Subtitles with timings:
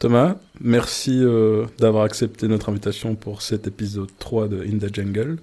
[0.00, 5.36] Thomas, merci euh, d'avoir accepté notre invitation pour cet épisode 3 de In the Jungle.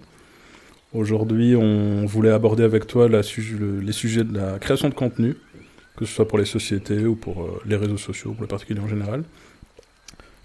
[0.95, 5.35] Aujourd'hui, on voulait aborder avec toi les sujets de la création de contenu,
[5.95, 8.79] que ce soit pour les sociétés ou pour euh, les réseaux sociaux, pour les particuliers
[8.79, 9.25] en général.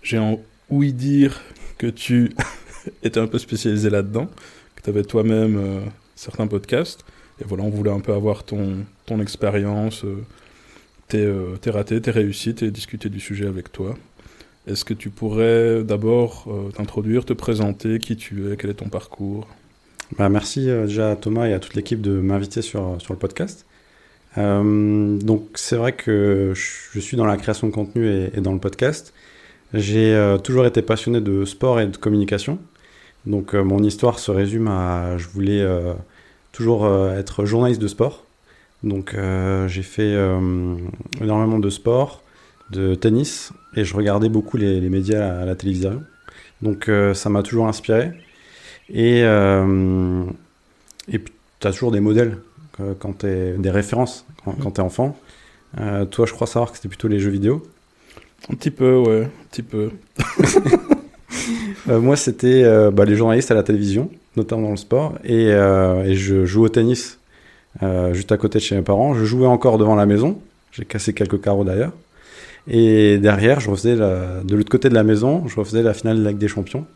[0.03, 0.21] J'ai
[0.69, 1.41] ouï dire
[1.79, 2.35] que tu
[3.03, 4.29] étais un peu spécialisé là-dedans,
[4.77, 5.81] que tu avais toi-même euh,
[6.17, 7.03] certains podcasts.
[7.41, 8.85] Et voilà, on voulait un peu avoir ton
[9.23, 10.05] expérience,
[11.13, 13.95] tes, euh, tes ratés, tes réussites et discuter du sujet avec toi.
[14.67, 18.89] Est-ce que tu pourrais d'abord euh, t'introduire, te présenter, qui tu es, quel est ton
[18.89, 19.47] parcours?
[20.17, 23.19] Bah, Merci euh, déjà à Thomas et à toute l'équipe de m'inviter sur, sur le
[23.19, 23.67] podcast.
[24.37, 29.13] donc c'est vrai que je suis dans la création de contenu et, dans le podcast.
[29.75, 32.59] J'ai toujours été passionné de sport et de communication.
[33.27, 35.63] Donc mon histoire se résume à je voulais
[36.53, 36.87] toujours
[37.21, 38.22] être journaliste de sport.
[38.85, 40.77] Donc euh, j'ai fait euh,
[41.21, 42.23] énormément de sport,
[42.71, 46.03] de tennis, et je regardais beaucoup les, médias à, la télévision.
[46.63, 48.13] Donc euh, ça m'a toujours inspiré.
[48.89, 52.39] Et, et puis tu as toujours des modèles
[52.99, 55.17] quand des références quand, tu es enfant.
[56.11, 57.63] toi, je crois savoir que c'était plutôt les jeux vidéo.
[58.51, 59.91] Un petit peu, ouais, un petit peu.
[61.87, 66.45] moi, c'était bah, les journalistes à la télévision, notamment dans le sport, et, et je
[66.45, 67.19] joue au tennis
[67.83, 69.15] euh, juste à côté de chez mes parents.
[69.15, 70.39] Je jouais encore devant la maison.
[70.73, 71.93] J'ai cassé quelques carreaux d'ailleurs.
[72.69, 76.23] Et derrière, je refaisais de l'autre côté de la maison, je refaisais la finale de
[76.23, 76.87] la Ligue des Champions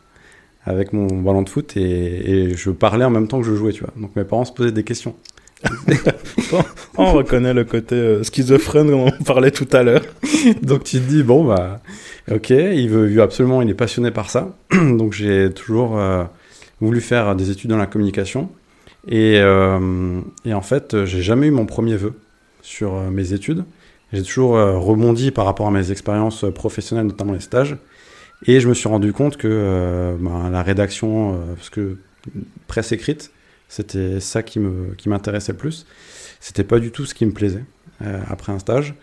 [0.67, 3.81] avec mon ballon de foot et, je parlais en même temps que je jouais, tu
[3.81, 3.93] vois.
[3.95, 5.15] Donc mes parents se posaient des questions.
[6.97, 10.03] on reconnaît le côté euh, schizophrène dont on parlait tout à l'heure.
[10.61, 11.79] Donc tu te dis, bon, bah,
[12.31, 14.55] ok, il veut, absolument, il est passionné par ça.
[14.71, 16.25] Donc j'ai toujours euh,
[16.79, 18.49] voulu faire des études dans la communication.
[19.05, 22.13] Et, euh, et en fait, j'ai jamais eu mon premier vœu
[22.61, 23.63] sur euh, mes études.
[24.11, 27.77] J'ai toujours euh, rebondi par rapport à mes expériences professionnelles, notamment les stages.
[28.45, 31.97] Et je me suis rendu compte que ben, la rédaction, parce que
[32.67, 33.31] presse écrite,
[33.67, 35.87] c'était ça qui me qui m'intéressait le plus.
[36.39, 37.63] C'était pas du tout ce qui me plaisait
[38.29, 38.93] après un stage.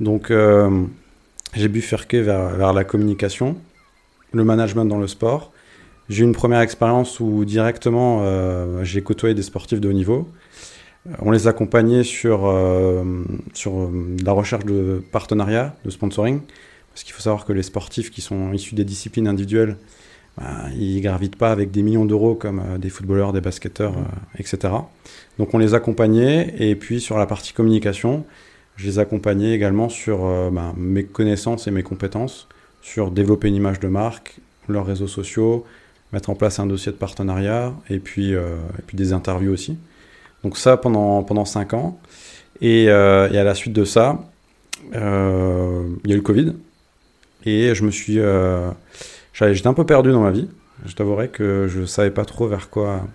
[0.00, 0.32] Donc
[1.54, 3.58] j'ai bifurqué vers, vers la communication,
[4.32, 5.52] le management dans le sport
[6.10, 10.28] j'ai eu une première expérience où directement euh, j'ai côtoyé des sportifs de haut niveau.
[11.08, 13.04] Euh, on les accompagnait sur, euh,
[13.54, 13.88] sur
[14.24, 16.40] la recherche de partenariats, de sponsoring.
[16.90, 19.76] Parce qu'il faut savoir que les sportifs qui sont issus des disciplines individuelles,
[20.36, 23.94] bah, ils gravitent pas avec des millions d'euros comme des footballeurs, des basketteurs,
[24.36, 24.74] etc.
[25.38, 26.52] Donc on les accompagnait.
[26.58, 28.24] Et puis sur la partie communication,
[28.74, 32.48] je les accompagnais également sur bah, mes connaissances et mes compétences,
[32.82, 35.64] sur développer une image de marque, leurs réseaux sociaux,
[36.12, 39.78] mettre en place un dossier de partenariat et puis, euh, et puis des interviews aussi.
[40.42, 42.00] Donc ça pendant, pendant 5 ans.
[42.60, 44.18] Et, euh, et, à la suite de ça,
[44.94, 46.54] euh, il y a eu le Covid.
[47.46, 48.18] Et je me suis...
[49.32, 50.48] J'étais un peu perdu dans ma vie.
[50.84, 53.06] Je t'avouerai que je ne savais pas trop vers quoi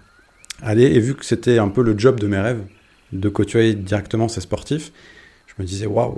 [0.64, 0.86] aller.
[0.86, 2.64] Et vu que c'était un peu le job de mes rêves,
[3.12, 4.92] de côtoyer directement ces sportifs,
[5.46, 6.18] je me disais, waouh,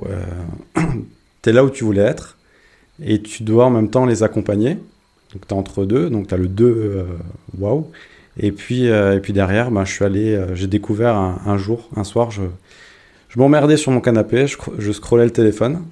[1.42, 2.38] t'es là où tu voulais être.
[3.04, 4.78] Et tu dois en même temps les accompagner.
[5.34, 7.04] Donc tu entre deux, donc tu as le 2, euh,
[7.58, 7.90] waouh.
[8.40, 11.90] Et puis, euh, et puis derrière, bah, je suis allé, euh, j'ai découvert un, jour,
[11.96, 12.44] un soir, je,
[13.30, 15.84] je m'emmerdais sur mon canapé, je, je scrollais le téléphone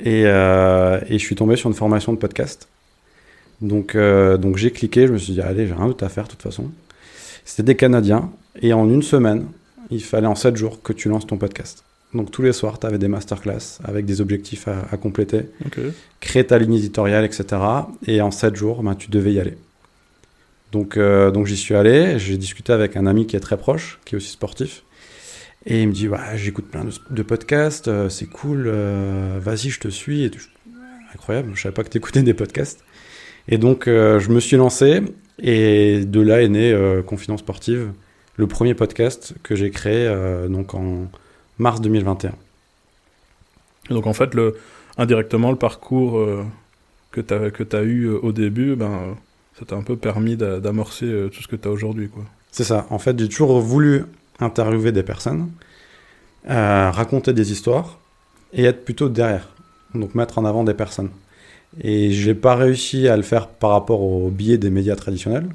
[0.00, 2.68] et, et, je suis tombé sur une formation de podcast.
[3.60, 6.30] Donc, donc j'ai cliqué, je me suis dit, allez, j'ai rien d'autre à faire de
[6.30, 6.70] toute façon.
[7.44, 8.30] C'était des Canadiens
[8.62, 9.46] et en une semaine,
[9.90, 11.84] il fallait en 7 jours que tu lances ton podcast.
[12.14, 15.46] Donc tous les soirs, tu avais des masterclass avec des objectifs à, compléter,
[16.20, 17.44] créer ta ligne éditoriale, etc.
[18.06, 19.56] Et en 7 jours, ben, tu devais y aller.
[20.72, 23.98] Donc, euh, donc j'y suis allé, j'ai discuté avec un ami qui est très proche,
[24.04, 24.84] qui est aussi sportif.
[25.66, 29.88] Et il me dit, j'écoute plein de, podcasts, euh, c'est cool, euh, vas-y, je te
[29.88, 30.24] suis.
[30.24, 30.30] Et
[31.12, 32.84] Incroyable, je savais pas que tu écoutais des podcasts.
[33.48, 35.02] Et donc, je me suis lancé,
[35.42, 37.90] et de là est né Confidence Sportive,
[38.36, 40.08] le premier podcast que j'ai créé
[40.48, 41.10] donc en
[41.60, 42.32] mars 2021.
[43.90, 44.56] Donc en fait, le,
[44.98, 46.44] indirectement, le parcours euh,
[47.12, 49.16] que tu as, que as eu euh, au début, ben,
[49.58, 52.08] ça t'a un peu permis d'amorcer euh, tout ce que tu as aujourd'hui.
[52.08, 52.24] quoi.
[52.50, 52.86] C'est ça.
[52.90, 54.04] En fait, j'ai toujours voulu
[54.40, 55.50] interviewer des personnes,
[56.46, 57.98] raconter des histoires
[58.52, 59.48] et être plutôt derrière.
[59.94, 61.10] Donc mettre en avant des personnes.
[61.80, 65.48] Et j'ai pas réussi à le faire par rapport au biais des médias traditionnels.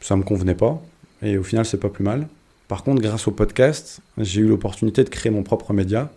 [0.00, 0.82] Ça me convenait pas.
[1.22, 2.26] Et au final, c'est pas plus mal.
[2.68, 6.10] Par contre, grâce au podcast, j'ai eu l'opportunité de créer mon propre média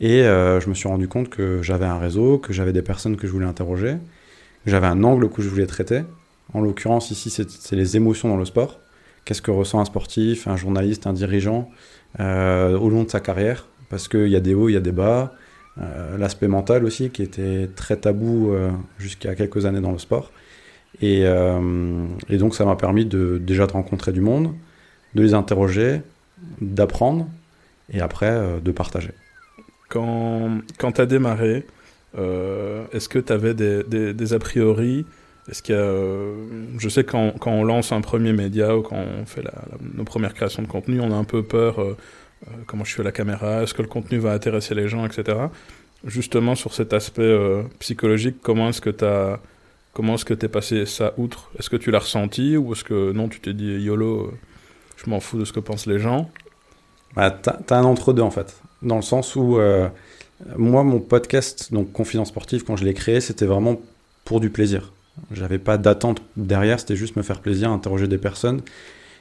[0.00, 3.16] et euh, je me suis rendu compte que j'avais un réseau, que j'avais des personnes
[3.16, 3.96] que je voulais interroger,
[4.64, 6.02] j'avais un angle que je voulais traiter.
[6.54, 8.80] En l'occurrence, ici, c'est les émotions dans le sport.
[9.24, 11.70] Qu'est-ce que ressent un sportif, un journaliste, un dirigeant
[12.20, 13.66] euh, au long de sa carrière?
[13.90, 15.34] Parce qu'il y a des hauts, il y a des bas.
[16.18, 18.52] l'aspect mental aussi, qui était très tabou
[18.98, 20.32] jusqu'à quelques années dans le sport.
[21.00, 21.22] Et,
[22.28, 24.54] et donc ça m'a permis de déjà de rencontrer du monde,
[25.14, 26.00] de les interroger,
[26.60, 27.26] d'apprendre
[27.92, 29.12] et après de partager.
[29.88, 31.66] Quand, quand tu as démarré,
[32.16, 35.04] est-ce que tu avais des, a priori?
[35.50, 39.26] Est-ce qu'il euh, je sais quand, quand on lance un premier média ou quand on
[39.26, 39.52] fait la,
[39.94, 41.80] nos premières créations de contenu, on a un peu peur.
[41.80, 41.96] Euh,
[42.46, 43.62] euh, comment je fais la caméra?
[43.62, 45.38] Est-ce que le contenu va intéresser les gens, etc.
[46.04, 47.36] Justement sur cet aspect
[47.78, 49.40] psychologique, comment est-ce que tu as
[49.92, 51.50] Comment est-ce que tu es passé ça outre?
[51.58, 54.32] Est-ce que tu l'as ressenti ou est-ce que non, tu t'es dit YOLO,
[55.04, 56.30] je m'en fous de ce que pensent les gens
[57.14, 59.58] bah, T'as as un entre-deux en fait, dans le sens où
[60.56, 63.80] moi, mon podcast, donc Confidence Sportive, quand je l'ai créé, c'était vraiment
[64.24, 64.92] pour du plaisir.
[65.32, 68.62] J'avais pas d'attente derrière, c'était juste me faire plaisir, interroger des personnes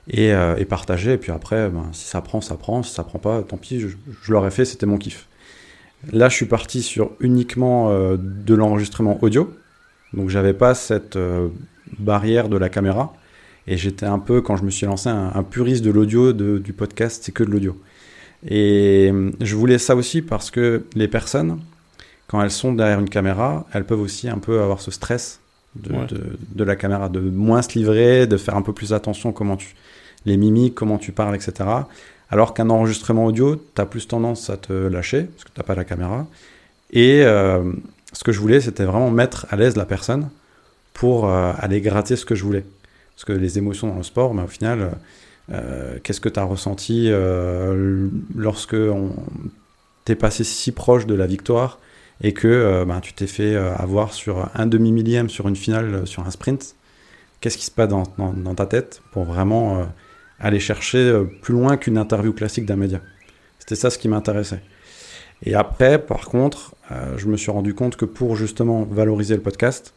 [0.10, 1.14] et, euh, et partager.
[1.14, 2.82] Et puis après, ben, si ça prend, ça prend.
[2.84, 5.28] Si ça prend pas, tant pis, je, je l'aurais fait, c'était mon kiff.
[6.12, 9.54] Là, je suis parti sur uniquement euh, de l'enregistrement audio.
[10.14, 11.50] Donc, j'avais pas cette euh,
[12.00, 13.14] barrière de la caméra.
[13.68, 16.74] Et j'étais un peu, quand je me suis lancé, un, un puriste de l'audio, du
[16.74, 17.78] podcast, c'est que de l'audio.
[18.48, 21.60] Et je voulais ça aussi parce que les personnes,
[22.28, 25.40] quand elles sont derrière une caméra, elles peuvent aussi un peu avoir ce stress
[25.76, 29.76] de, la caméra, de moins se livrer, de faire un peu plus attention comment tu,
[30.26, 31.70] les mimiques, comment tu parles, etc.
[32.30, 35.66] Alors qu'un enregistrement audio, tu as plus tendance à te lâcher, parce que tu n'as
[35.66, 36.26] pas la caméra.
[36.92, 37.72] Et euh,
[38.14, 40.30] ce que je voulais, c'était vraiment mettre à l'aise la personne
[40.94, 42.66] pour euh, aller gratter ce que je voulais.
[43.22, 44.94] Parce que les émotions dans le sport, mais au final,
[45.52, 47.12] euh, qu'est-ce que tu as ressenti
[48.36, 48.76] lorsque
[50.06, 51.78] tu es passé si proche de la victoire
[52.24, 55.56] et que euh, bah, tu t'es fait euh, avoir sur un demi millième sur une
[55.56, 56.76] finale, euh, sur un sprint,
[57.40, 59.88] qu'est-ce qui se passe dans, dans, ta tête pour vraiment
[60.40, 63.02] aller chercher plus loin qu'une interview classique d'un média?
[63.58, 64.62] C'était ça ce qui m'intéressait.
[65.44, 66.76] Et après, par contre,
[67.18, 69.96] je me suis rendu compte que pour justement valoriser le podcast,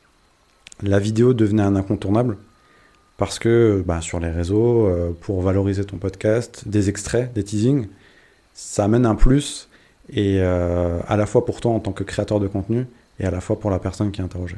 [0.83, 2.39] la vidéo devenait un incontournable
[3.17, 4.89] parce que bah, sur les réseaux,
[5.21, 7.87] pour valoriser ton podcast, des extraits, des teasings,
[8.55, 9.69] ça amène un plus
[10.13, 12.87] et euh, à la fois pour toi en tant que créateur de contenu
[13.19, 14.57] et à la fois pour la personne qui est interrogée.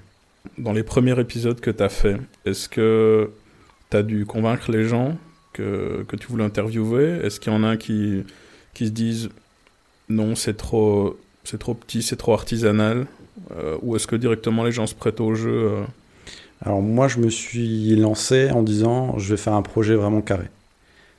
[0.58, 3.30] Dans les premiers épisodes que tu as fait, est-ce que
[3.90, 5.16] tu as dû convaincre les gens
[5.52, 7.20] que, tu voulais interviewer?
[7.22, 8.24] Est-ce qu'il y en a qui,
[8.74, 9.30] qui se disent
[10.08, 13.06] non, c'est trop, petit, c'est trop artisanal?
[13.56, 15.84] Euh, Ou est-ce que directement les gens se prêtent au jeu euh?
[16.64, 20.46] Alors moi, je me suis lancé en disant je vais faire un projet vraiment carré.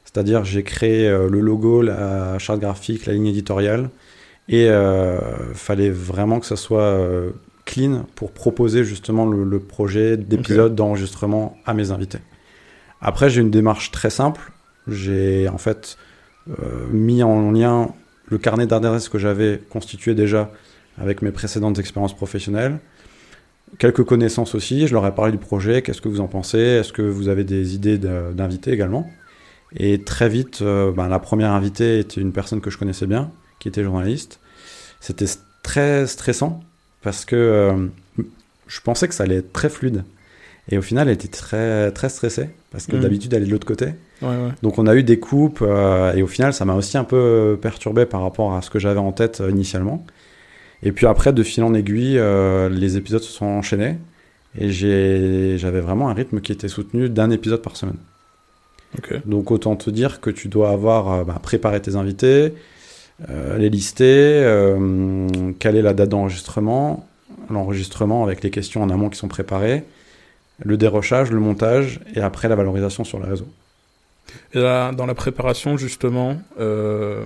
[0.04, 3.90] C'est-à-dire j'ai créé le logo, la charte graphique, la ligne éditoriale.
[4.50, 5.20] Et euh,
[5.54, 7.32] fallait vraiment que ça soit euh,
[7.66, 12.20] clean pour proposer justement le, projet d'épisode d'enregistrement à mes invités.
[13.02, 14.54] Après, j'ai une démarche très simple.
[14.88, 15.98] J'ai en fait
[16.50, 17.90] euh, mis en lien
[18.28, 20.50] le carnet d'adresses que j'avais constitué déjà
[20.98, 22.80] avec mes précédentes expériences professionnelles.
[23.80, 26.94] Quelques connaissances aussi, je leur ai parlé du projet, qu'est-ce que vous en pensez, est-ce
[26.94, 29.10] que vous avez des idées d'invités également.
[29.76, 33.68] Et très vite, ben, la première invitée était une personne que je connaissais bien, qui
[33.68, 34.40] était journaliste.
[35.00, 35.26] C'était
[35.64, 36.62] très stressant
[37.02, 37.88] parce que euh,
[38.68, 40.04] je pensais que ça allait être très fluide.
[40.70, 43.00] Et au final, elle était très, très stressée parce que mm.
[43.00, 43.94] d'habitude, elle est de l'autre côté.
[44.64, 47.58] Donc, on a eu des coupes euh, et au final, ça m'a aussi un peu
[47.62, 50.06] perturbé par rapport à ce que j'avais en tête euh, initialement.
[50.84, 52.22] Et puis après, de fil en aiguille,
[52.70, 53.98] les épisodes se sont enchaînés
[54.58, 57.98] et j'avais vraiment un rythme qui était soutenu d'un épisode par semaine.
[59.26, 62.54] Donc, autant te dire que tu dois avoir bah, préparé tes invités,
[63.30, 64.04] euh, les lister,
[64.44, 65.28] euh,
[65.60, 67.08] est la date d'enregistrement,
[67.50, 69.84] l'enregistrement avec les questions en amont qui sont préparées,
[70.64, 73.48] le dérochage, le montage et après la valorisation sur le réseau.
[74.54, 77.24] Et là, dans la préparation, justement, euh,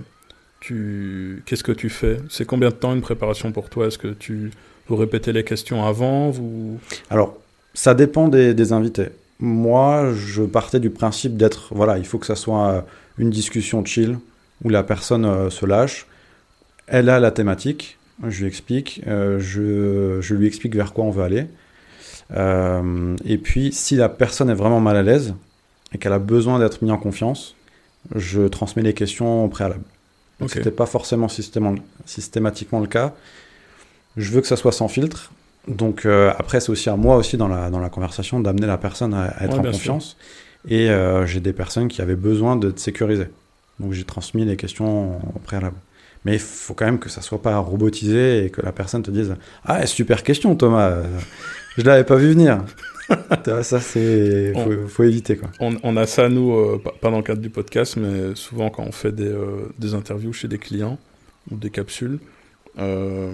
[0.62, 2.18] qu'est-ce que tu fais?
[2.30, 3.88] C'est combien de temps une préparation pour toi?
[3.88, 4.52] Est-ce que tu
[4.92, 6.34] vous répétez les questions avant.
[7.10, 7.38] Alors,
[7.74, 9.08] ça dépend des, invités.
[9.40, 12.86] Moi, je partais du principe d'être, voilà, il faut que ça soit
[13.18, 14.18] une discussion chill,
[14.64, 16.06] où la personne euh, se lâche.
[16.88, 21.24] Elle a la thématique, je lui explique, euh, je, lui explique vers quoi on veut
[21.24, 21.48] aller.
[22.36, 25.34] Euh, et puis, si la personne est vraiment mal à l'aise
[25.94, 27.56] et qu'elle a besoin d'être mise en confiance,
[28.14, 29.84] je transmets les questions au préalable.
[30.48, 31.28] Ce n'était pas forcément
[32.06, 33.14] systématiquement le cas.
[34.18, 35.32] Je veux que ça soit sans filtre.
[35.68, 39.14] Donc après, c'est aussi à moi aussi dans la, dans la conversation d'amener la personne
[39.14, 40.18] à, être en confiance.
[40.68, 40.90] Et
[41.26, 43.28] j'ai des personnes qui avaient besoin de sécuriser.
[43.80, 45.76] Donc j'ai transmis les questions au préalable.
[46.26, 49.12] Mais il faut quand même que ça soit pas robotisé et que la personne te
[49.12, 49.36] dise
[49.66, 50.98] Ah, super question, Thomas.
[51.78, 52.64] Je l'avais pas vu venir.
[53.64, 54.54] ça, c'est.
[54.54, 55.50] Faut, faut, éviter, quoi.
[55.60, 58.92] On, a ça, nous, euh, pas dans le cadre du podcast, mais souvent quand on
[58.92, 60.98] fait des, euh, des, interviews chez des clients
[61.50, 62.20] ou des capsules,
[62.78, 63.34] euh,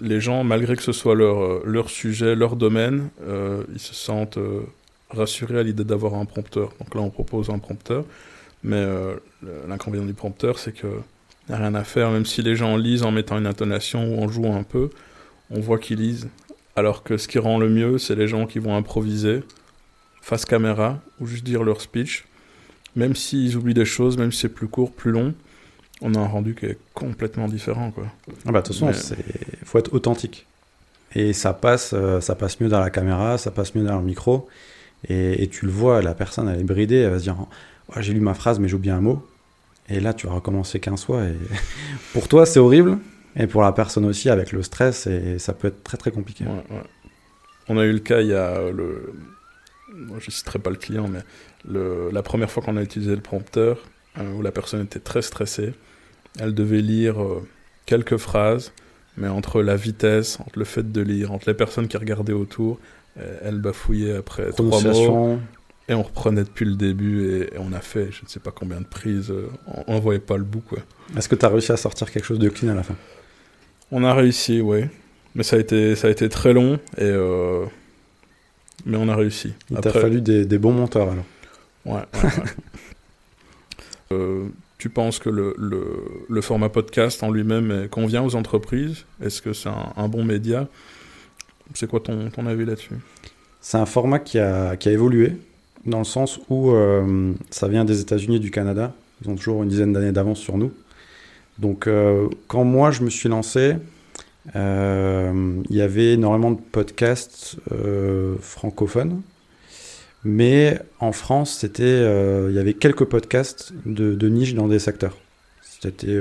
[0.00, 3.10] les gens, malgré que ce soit leur, leur sujet, leur domaine,
[3.72, 4.38] ils se sentent
[5.10, 6.72] rassurés à l'idée d'avoir un prompteur.
[6.80, 8.04] Donc là, on propose un prompteur,
[8.64, 8.84] mais
[9.68, 10.88] l'inconvénient du prompteur, c'est que
[11.48, 14.22] n'y a rien à faire, même si les gens lisent en mettant une intonation ou
[14.22, 14.90] en jouant un peu,
[15.50, 16.28] on voit qu'ils lisent.
[16.76, 19.42] Alors que ce qui rend le mieux, c'est les gens qui vont improviser
[20.22, 22.24] face caméra ou juste dire leur speech.
[22.96, 25.34] Même s'ils oublient des choses, même si c'est plus court, plus long,
[26.00, 27.90] on a un rendu qui est complètement différent.
[27.90, 28.06] Quoi.
[28.46, 30.46] Ah bah, de toute façon, il faut être authentique.
[31.14, 34.04] Et ça passe, euh, ça passe mieux dans la caméra, ça passe mieux dans le
[34.04, 34.48] micro.
[35.08, 38.12] Et, tu le vois, la personne, elle est bridée, elle va se dire oh, J'ai
[38.12, 39.26] lu ma phrase, mais j'ai oublié un mot.
[39.92, 41.24] Et là, tu vas recommencer 15 fois.
[41.24, 41.36] Et
[42.12, 42.98] pour toi, c'est horrible.
[43.36, 46.44] Et pour la personne aussi, avec le stress, et ça peut être très très compliqué.
[47.68, 49.12] On a eu le cas, il y a le.
[49.94, 51.20] Moi, je ne citerai pas le client, mais
[51.68, 52.10] le...
[52.10, 53.78] la première fois qu'on a utilisé le prompteur,
[54.18, 55.74] euh, où la personne était très stressée,
[56.38, 57.46] elle devait lire euh,
[57.84, 58.72] quelques phrases,
[59.18, 62.78] mais entre la vitesse, entre le fait de lire, entre les personnes qui regardaient autour,
[63.42, 65.38] elle bafouillait après trois mots.
[65.88, 68.80] Et on reprenait depuis le début et, on a fait je ne sais pas combien
[68.80, 69.32] de prises.
[69.86, 70.62] on ne voyait pas le bout.
[71.16, 72.96] Est-ce que tu as réussi à sortir quelque chose de clean à la fin?
[73.90, 74.84] On a réussi, oui.
[75.34, 77.64] Mais ça a été, ça a été très long, et euh...
[78.84, 79.54] mais on a réussi.
[79.70, 81.24] Il t'a fallu des, des, bons monteurs alors.
[81.86, 82.02] Ouais.
[84.12, 84.46] euh,
[84.76, 85.84] tu penses que le, le,
[86.28, 89.06] le, format podcast en lui-même convient aux entreprises?
[89.22, 90.68] Est-ce que c'est un, un, bon média?
[91.74, 92.96] C'est quoi ton, ton avis là-dessus?
[93.60, 95.36] C'est un format qui a, qui a évolué,
[95.86, 98.92] dans le sens où euh, ça vient des États-Unis et du Canada.
[99.22, 100.72] Ils ont toujours une dizaine d'années d'avance sur nous.
[101.58, 103.76] Donc, euh, quand moi je me suis lancé,
[104.56, 107.56] euh, il y avait énormément de podcasts
[108.40, 109.22] francophones,
[110.24, 115.16] mais en France, il y avait quelques podcasts de, de, niche dans des secteurs.
[115.62, 116.18] C'était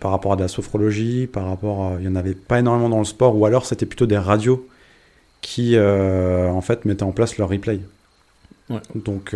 [0.00, 2.88] par rapport à de la sophrologie, par rapport, à, il y en avait pas énormément
[2.88, 4.66] dans le sport, ou alors c'était plutôt des radios
[5.40, 7.80] qui, en fait, mettaient en place leur replay.
[8.70, 8.80] Ouais.
[8.94, 9.34] Donc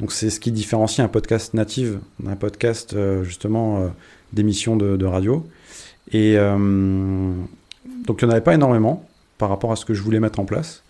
[0.00, 3.90] donc c'est ce qui différencie un podcast native d'un podcast justement
[4.34, 5.46] d'émission de, de, radio.
[6.12, 7.32] Et euh,
[8.06, 10.40] donc il n'y en avait pas énormément par rapport à ce que je voulais mettre
[10.40, 10.82] en place.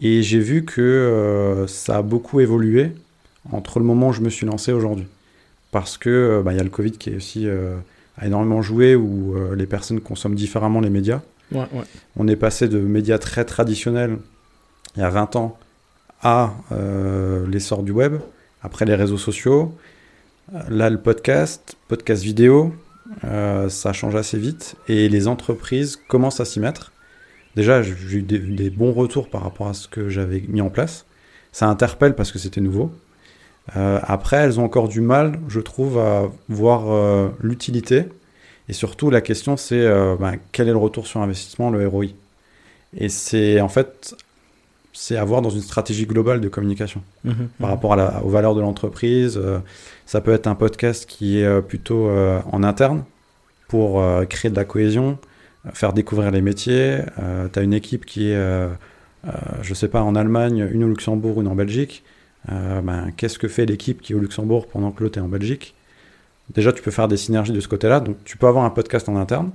[0.00, 2.92] Et j'ai vu que euh, ça a beaucoup évolué
[3.52, 5.06] entre le moment où je me suis lancé aujourd'hui.
[5.70, 7.46] Parce que euh, bah, il y a le Covid qui est aussi
[8.16, 11.20] a énormément joué où les personnes consomment différemment les médias.
[11.52, 11.84] Ouais, ouais.
[12.16, 14.18] On est passé de médias très traditionnels
[14.96, 15.58] il y a 20 ans
[16.24, 16.54] à
[17.46, 18.16] l'essor du web,
[18.62, 19.74] après les réseaux sociaux,
[20.68, 22.72] là le podcast, podcast vidéo,
[23.24, 26.92] euh, ça change assez vite et les entreprises commencent à s'y mettre.
[27.56, 31.06] Déjà, j'ai eu des, bons retours par rapport à ce que j'avais mis en place.
[31.52, 32.90] Ça interpelle parce que c'était nouveau.
[33.76, 38.06] Euh, après, elles ont encore du mal, je trouve, à voir euh, l'utilité.
[38.68, 39.86] Et surtout, la question, c'est
[40.18, 42.06] ben, quel est le retour sur investissement, le ROI
[42.96, 44.16] Et c'est en fait,
[44.94, 48.54] c'est avoir dans une stratégie globale de communication mmh par rapport à la, aux valeurs
[48.54, 49.38] de l'entreprise.
[50.06, 53.04] ça peut être un podcast qui est plutôt en interne,
[53.68, 55.18] pour euh, créer de la cohésion,
[55.72, 57.00] faire découvrir les métiers.
[57.18, 58.68] Euh, tu as une équipe qui est, euh,
[59.62, 62.04] je sais pas, en Allemagne, une au Luxembourg, une en Belgique.
[62.48, 65.74] Ben, Qu'est-ce que fait l'équipe qui est au Luxembourg pendant que l'autre est en Belgique?
[66.54, 68.00] Déjà, tu peux faire des synergies de ce côté-là.
[68.00, 69.50] Donc, tu peux avoir un podcast en interne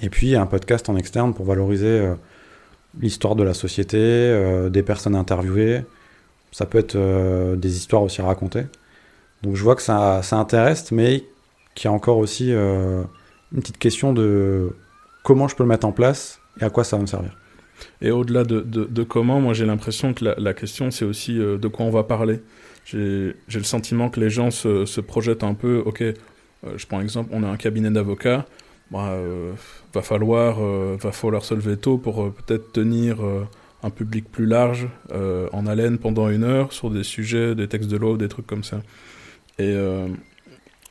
[0.00, 2.08] et puis un podcast en externe pour valoriser
[3.00, 5.82] l'histoire de la société, des personnes interviewées.
[6.52, 6.96] Ça peut être
[7.56, 8.66] des histoires aussi racontées.
[9.42, 11.24] Donc je vois que ça, ça intéresse, mais
[11.74, 13.06] qu'il y a encore aussi une
[13.52, 14.72] petite question de
[15.22, 17.36] comment je peux le mettre en place et à quoi ça va me servir.
[18.00, 21.68] Et au-delà de, de, comment, moi j'ai l'impression que la, question c'est aussi euh, de
[21.68, 22.40] quoi on va parler.
[22.84, 26.14] J'ai le sentiment que les gens se, se projettent un peu, ok, euh,
[26.76, 28.46] je prends exemple, on a un cabinet d'avocats,
[28.90, 29.52] bah, euh,
[29.92, 33.18] va, falloir, va falloir se lever tôt pour peut-être tenir
[33.82, 37.96] un public plus large en haleine pendant une heure sur des sujets, des textes de
[37.96, 38.80] loi, des trucs comme ça.
[39.58, 39.74] Et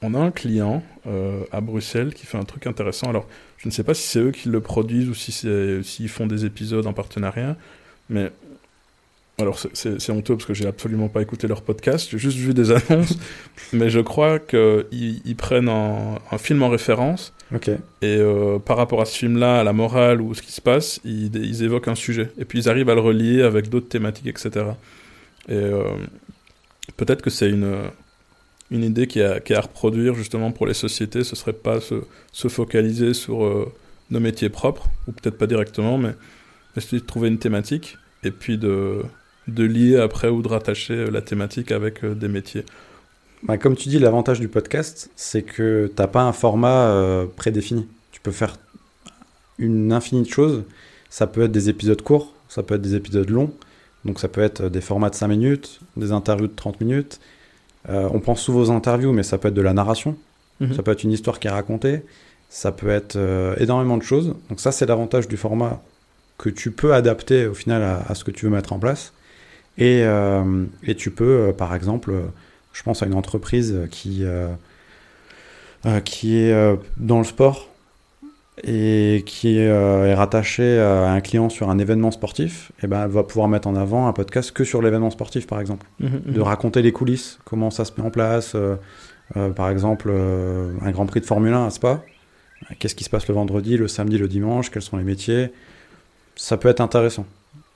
[0.01, 3.09] on a un client euh, à Bruxelles qui fait un truc intéressant.
[3.09, 3.27] Alors,
[3.57, 6.45] je ne sais pas si c'est eux qui le produisent ou si s'ils font des
[6.45, 7.57] épisodes en partenariat,
[8.09, 8.31] mais
[9.39, 12.71] alors c'est honteux parce que j'ai absolument pas écouté leur podcast, j'ai juste vu des
[12.89, 13.17] annonces,
[13.71, 17.33] mais je crois qu'ils ils prennent un, film en référence.
[18.01, 20.99] Et euh, par rapport à ce film-là, à la morale ou ce qui se passe,
[21.05, 22.31] ils, ils, évoquent un sujet.
[22.37, 24.65] Et puis ils arrivent à le relier avec d'autres thématiques, etc.
[25.47, 25.83] Et euh,
[26.97, 27.89] peut-être que c'est une
[28.71, 31.95] une idée qui est, à, reproduire justement pour les sociétés, ce serait pas se,
[32.31, 33.71] se focaliser sur euh,
[34.09, 36.13] nos métiers propres, ou peut-être pas directement, mais
[36.75, 39.03] essayer de trouver une thématique et puis de,
[39.47, 42.65] de lier après ou de rattacher euh, la thématique avec euh, des métiers.
[43.43, 47.87] Bah, comme tu dis, l'avantage du podcast, c'est que tu n'as pas un format prédéfini.
[48.11, 48.57] Tu peux faire
[49.59, 50.63] une infinie de choses.
[51.09, 53.53] Ça peut être des épisodes courts, ça peut être des épisodes longs.
[54.05, 57.19] Donc ça peut être des formats de 5 minutes, des interviews de 30 minutes.
[57.89, 60.17] Euh, on pense souvent aux interviews, mais ça peut être de la narration.
[60.59, 60.73] Mhm.
[60.73, 62.01] Ça peut être une histoire qui est racontée.
[62.49, 64.35] Ça peut être euh, énormément de choses.
[64.49, 65.81] Donc ça, c'est l'avantage du format
[66.37, 69.13] que tu peux adapter au final à, à ce que tu veux mettre en place.
[69.77, 72.21] Et, euh, et tu peux, euh, par exemple, euh,
[72.73, 74.23] je pense à une entreprise qui,
[76.05, 77.69] qui est dans le sport
[78.63, 83.23] et qui est rattachée à un client sur un événement sportif, et ben, elle va
[83.23, 86.41] pouvoir mettre en avant un podcast que sur l'événement sportif, par exemple Mhm, de mhm.
[86.43, 88.55] raconter les coulisses, comment ça se met en place.
[88.55, 92.03] euh, par exemple, euh, un Grand Prix de Formule 1 à Spa.
[92.79, 94.71] Qu'est-ce qui se passe le vendredi, le samedi, le dimanche?
[94.71, 95.51] Quels sont les métiers?
[96.35, 97.25] Ça peut être intéressant.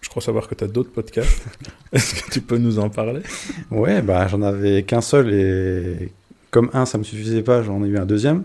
[0.02, 1.44] Je crois savoir que tu as d'autres podcasts.
[1.94, 3.22] Est-ce que tu peux nous en parler?
[3.70, 6.12] Ouais, bah j'en avais qu'un seul et
[6.50, 8.44] comme un ça me suffisait pas, j'en ai eu un deuxième.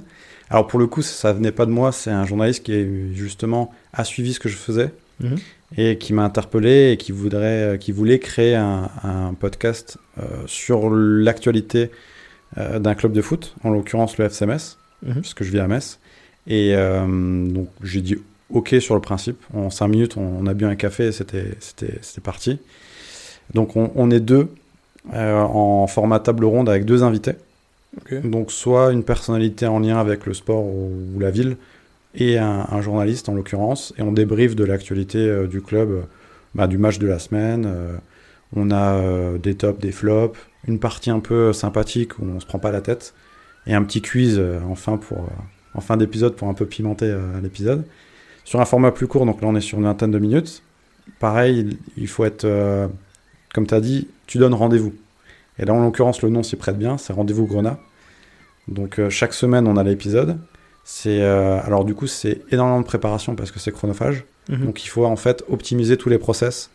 [0.50, 4.04] Alors pour le coup, ça venait pas de moi, c'est un journaliste qui justement a
[4.04, 5.36] suivi ce que je faisais Mhm.
[5.78, 10.90] et qui m'a interpellé et qui voudrait, qui voulait créer un, un podcast euh, sur
[10.90, 11.90] l'actualité
[12.58, 15.20] euh, d'un club de foot, en l'occurrence le FCMS, Mhm.
[15.22, 15.98] puisque je vis à Metz.
[16.46, 18.16] Et euh, donc j'ai dit
[18.50, 19.38] OK sur le principe.
[19.54, 22.58] En cinq minutes, on, on a bu un café et c'était parti.
[23.54, 24.48] Donc on, on est deux
[25.14, 27.34] euh, en format table ronde avec deux invités.
[28.24, 31.56] Donc soit une personnalité en lien avec le sport ou, ou la ville
[32.14, 33.94] et un, un journaliste en l'occurrence.
[33.98, 36.04] Et on débriefe de l'actualité euh, du club,
[36.54, 37.64] bah, du match de la semaine.
[37.66, 37.96] euh,
[38.54, 39.02] on a
[39.38, 40.38] des tops, des flops,
[40.68, 43.12] une partie un peu sympathique où on se prend pas la tête
[43.66, 45.28] et un petit quiz en fin pour
[45.74, 47.12] en fin d'épisode pour un peu pimenter
[47.42, 47.84] l'épisode.
[48.46, 50.62] Sur un format plus court, donc là on est sur une vingtaine de minutes.
[51.18, 52.86] Pareil, il- faut être, euh,
[53.52, 54.94] comme tu as dit, tu donnes rendez-vous.
[55.58, 57.78] Et là en l'occurrence le nom s'y prête bien, c'est Rendez-vous Grenat.
[58.68, 60.38] Donc euh, chaque semaine on a l'épisode.
[60.84, 64.24] C'est euh, alors du coup c'est énormément de préparation parce que c'est chronophage.
[64.48, 64.66] Mhm.
[64.66, 66.70] Donc il faut en fait optimiser tous les process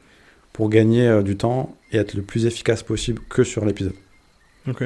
[0.51, 3.93] pour gagner du temps et être le plus efficace possible que sur l'épisode.
[4.67, 4.83] Ok.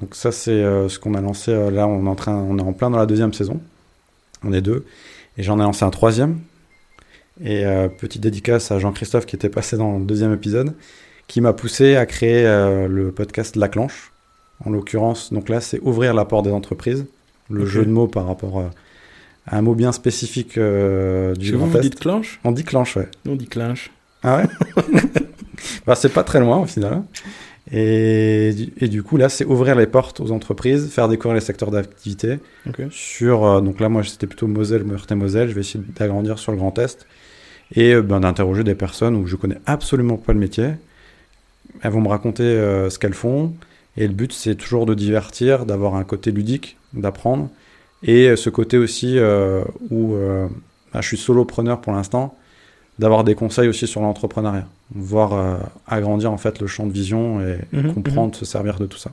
[0.00, 1.52] Donc ça c'est ce qu'on a lancé.
[1.70, 3.60] là on est en train, on est en plein dans la deuxième saison.
[4.42, 4.86] On est deux
[5.36, 6.38] et j'en ai lancé un troisième.
[7.42, 10.74] Et euh, petite dédicace à Jean-Christophe qui était passé dans le deuxième épisode,
[11.26, 14.12] qui m'a poussé à créer euh, le podcast La Clanche.
[14.64, 17.06] En l'occurrence, donc là c'est ouvrir la porte des entreprises.
[17.50, 18.68] Le jeu de mots par rapport euh,
[19.46, 20.60] à un mot bien spécifique du
[21.52, 21.80] vous, Grand vous Est.
[21.80, 22.40] dites clanche?
[22.44, 23.08] On dit clanche, ouais.
[23.28, 23.90] On dit clinche.
[24.22, 24.92] Ah ouais?
[25.86, 27.02] Bah, C'est pas très loin au final.
[27.76, 31.40] Et, du- et du coup, là, c'est ouvrir les portes aux entreprises, faire découvrir les
[31.40, 32.38] secteurs d'activité.
[32.90, 35.48] Sur, euh, donc là, moi, c'était plutôt Moselle, Meurthe et Moselle.
[35.48, 37.04] Je vais essayer d'agrandir sur le Grand Est
[37.74, 40.68] et euh, ben, d'interroger des personnes où je connais absolument pas le métier.
[41.82, 43.52] Elles vont me raconter euh, ce qu'elles font.
[43.96, 47.48] Et le but, c'est toujours de divertir, d'avoir un côté ludique, d'apprendre.
[48.04, 49.18] Et ce côté aussi
[49.90, 50.14] où
[50.92, 52.36] bah, je suis solopreneur pour l'instant,
[52.98, 54.66] d'avoir des conseils aussi sur l'entrepreneuriat.
[54.94, 58.86] Voir euh, agrandir en fait le champ de vision et Mhm, comprendre, se servir de
[58.86, 59.10] tout ça.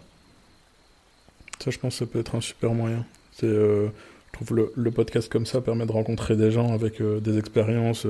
[1.64, 3.06] Ça, je pense que ça peut être un super moyen.
[3.34, 3.88] C'est, euh,
[4.28, 7.38] je trouve le, le podcast comme ça permet de rencontrer des gens avec euh, des
[7.38, 8.06] expériences.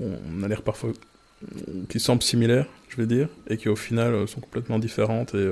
[0.00, 0.90] on a l'air parfois
[1.88, 5.48] qui semblent similaires, je vais dire, et qui au final sont complètement différentes et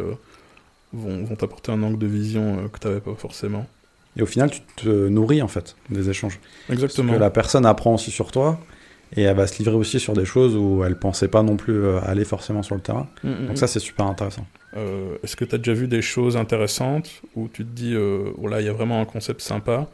[0.92, 3.66] vont, vont t'apporter un angle de vision que tu n'avais pas forcément.
[4.16, 6.40] Et au final, tu te nourris en fait des échanges.
[6.70, 7.08] Exactement.
[7.08, 8.58] Parce que la personne apprend aussi sur toi
[9.14, 11.74] et elle va se livrer aussi sur des choses où elle pensait pas non plus
[11.84, 13.06] euh, aller forcément sur le terrain.
[13.22, 14.46] Mm, mm, Donc ça, c'est super intéressant.
[14.76, 18.30] Euh, Est-ce que tu as déjà vu des choses intéressantes où tu te dis, euh,
[18.36, 19.86] voilà, il y a vraiment un concept sympa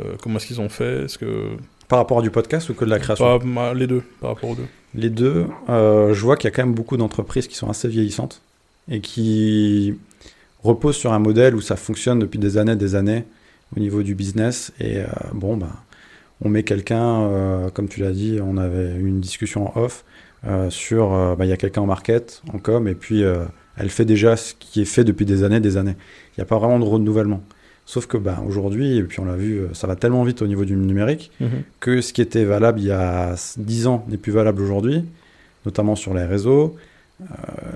[0.00, 1.04] euh, Comment est-ce qu'ils ont fait?
[1.04, 1.56] Est-ce que
[1.88, 3.38] Par rapport à du podcast ou que de la création?
[3.74, 4.66] Les deux, par rapport aux deux.
[4.94, 7.86] Les deux, euh, je vois qu'il y a quand même beaucoup d'entreprises qui sont assez
[7.88, 8.42] vieillissantes
[8.90, 9.94] et qui
[10.62, 13.24] reposent sur un modèle où ça fonctionne depuis des années des années
[13.76, 14.72] au niveau du business.
[14.80, 15.68] Et euh, bon, bah,
[16.40, 20.04] on met quelqu'un, euh, comme tu l'as dit, on avait eu une discussion en off
[20.46, 23.22] euh, sur, euh, bah, il y a quelqu'un en market, en com, et puis
[23.76, 25.96] elle fait déjà ce qui est fait depuis des années des années.
[26.32, 27.42] Il n'y a pas vraiment de renouvellement.
[27.88, 30.64] Sauf que bah, aujourd'hui, et puis on l'a vu, ça va tellement vite au niveau
[30.64, 31.30] du numérique
[31.78, 35.04] que ce qui était valable il y a 10 ans n'est plus valable aujourd'hui,
[35.64, 36.76] notamment sur les réseaux.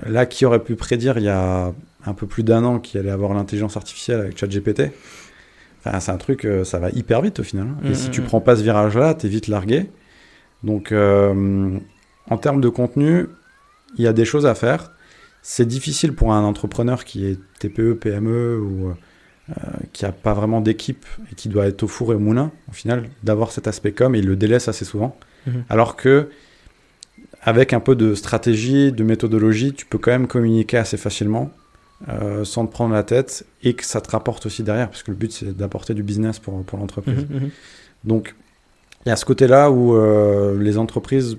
[0.05, 1.73] Là, qui aurait pu prédire il y a
[2.05, 4.91] un peu plus d'un an qu'il allait avoir l'intelligence artificielle avec ChatGPT?
[5.83, 7.67] Enfin, c'est un truc, euh, ça va hyper vite au final.
[7.67, 7.89] hein.
[7.89, 8.27] Et si tu mhm.
[8.27, 9.89] prends pas ce virage-là, t'es vite largué.
[10.63, 11.77] Donc, euh,
[12.29, 13.27] en termes de contenu,
[13.97, 14.91] il y a des choses à faire.
[15.41, 19.53] C'est difficile pour un entrepreneur qui est TPE, PME ou euh,
[19.91, 22.73] qui a pas vraiment d'équipe et qui doit être au four et au moulin, au
[22.73, 25.17] final, d'avoir cet aspect com et il le délaisse assez souvent.
[25.47, 25.63] Mhm.
[25.67, 26.29] Alors que,
[27.41, 31.51] avec un peu de stratégie, de méthodologie, tu peux quand même communiquer assez facilement
[32.09, 35.11] euh, sans te prendre la tête et que ça te rapporte aussi derrière, parce que
[35.11, 37.25] le but c'est d'apporter du business pour, pour l'entreprise.
[37.29, 37.49] Mhm, mhm.
[38.03, 38.35] Donc
[39.05, 41.37] il y a ce côté-là où euh, les entreprises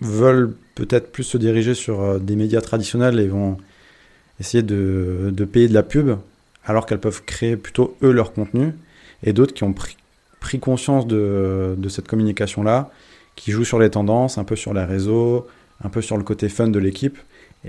[0.00, 3.56] veulent peut-être plus se diriger sur euh, des médias traditionnels et vont
[4.40, 6.16] essayer de, de payer de la pub,
[6.64, 8.72] alors qu'elles peuvent créer plutôt eux leur contenu,
[9.22, 9.96] et d'autres qui ont pris,
[10.40, 12.90] pris conscience de, de cette communication-là,
[13.34, 15.46] qui jouent sur les tendances, un peu sur les réseaux,
[15.82, 17.18] un peu sur le côté fun de l'équipe.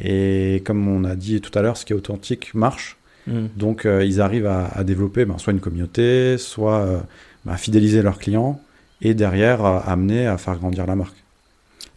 [0.02, 2.98] Et comme on a dit tout à l'heure, ce qui est authentique marche.
[3.28, 3.50] Mhm.
[3.58, 7.00] Donc euh, ils arrivent à, à développer ben, soit une communauté, soit euh,
[7.46, 8.60] ben, fidéliser leurs clients,
[9.02, 11.18] et derrière euh, amener à faire grandir la marque.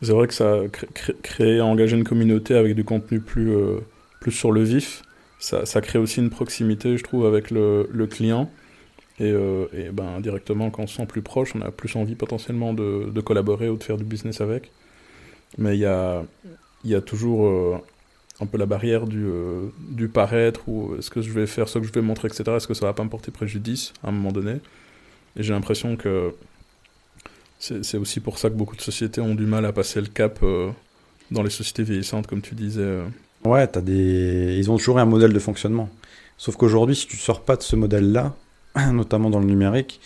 [0.02, 3.80] C'est vrai que ça cré- cré- créer, engager une communauté avec du contenu plus, euh,
[4.20, 5.02] plus sur le vif,
[5.38, 8.50] ça, ça crée aussi une proximité, je trouve, avec le, le client.
[9.18, 12.14] Et, euh, et ben, directement, quand on se sent plus proche, on a plus envie
[12.16, 14.72] potentiellement de, de collaborer ou de faire du business avec.
[15.58, 16.24] Mais il y a,
[16.84, 17.78] il y a toujours euh,
[18.40, 21.78] un peu la barrière du, euh, du paraître, ou est-ce que je vais faire ce
[21.78, 22.44] que je vais montrer, etc.
[22.56, 24.60] Est-ce que ça va pas me porter préjudice à un moment donné?
[25.36, 26.32] Et j'ai l'impression que
[27.58, 30.38] c'est aussi pour ça que beaucoup de sociétés ont du mal à passer le cap
[30.42, 30.70] euh,
[31.30, 32.80] dans les sociétés vieillissantes, comme tu disais.
[32.80, 33.04] euh.
[33.44, 34.56] Ouais, t'as des...
[34.58, 35.90] ils ont toujours un modèle de fonctionnement.
[36.38, 38.34] Sauf qu'aujourd'hui, si tu sors pas de ce modèle-là,
[38.92, 40.00] notamment dans le numérique,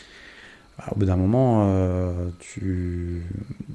[0.78, 3.22] bah, au bout d'un moment, euh, tu...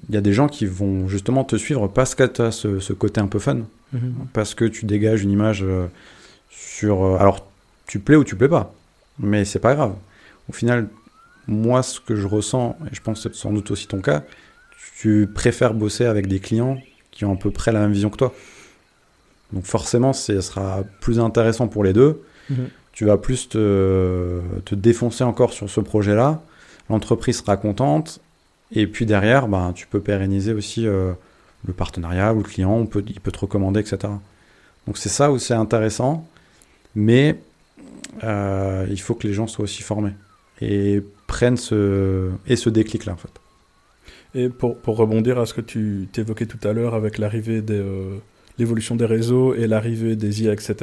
[0.10, 2.80] il y a des gens qui vont justement te suivre parce que tu as ce,
[2.80, 3.60] ce côté un peu fun,
[4.34, 5.88] parce que tu dégages une image euh,
[6.50, 7.04] sur...
[7.04, 7.48] euh, alors,
[7.88, 8.74] tu plais ou tu plais pas,
[9.18, 9.96] mais c'est pas grave.
[10.50, 10.88] Au final,
[11.48, 14.24] moi, ce que je ressens, et je pense que c'est sans doute aussi ton cas,
[15.00, 16.78] tu préfères bosser avec des clients
[17.12, 18.34] qui ont à peu près la même vision que toi.
[19.54, 22.22] Donc forcément, ce sera plus intéressant pour les deux.
[22.92, 26.42] Tu vas plus te, te défoncer encore sur ce projet-là.
[26.90, 28.20] L'entreprise sera contente.
[28.72, 31.14] Et puis derrière, ben, tu peux pérenniser aussi euh,
[31.66, 32.88] le partenariat ou le client.
[33.08, 34.14] Il peut te recommander, etc.
[34.88, 36.28] Donc c'est ça où c'est intéressant.
[36.96, 37.40] Mais
[38.24, 40.14] euh, il faut que les gens soient aussi formés.
[40.62, 42.32] Et prennent ce,
[42.68, 43.16] déclic-là.
[44.36, 48.18] Et pour, rebondir à ce que tu t'évoquais tout à l'heure avec l'arrivée des, euh,
[48.58, 50.76] l'évolution des réseaux et l'arrivée des IA, etc.,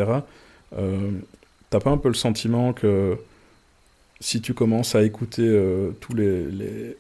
[1.70, 3.16] t'as pas un peu le sentiment que
[4.20, 6.96] si tu commences à écouter euh, tous les, les,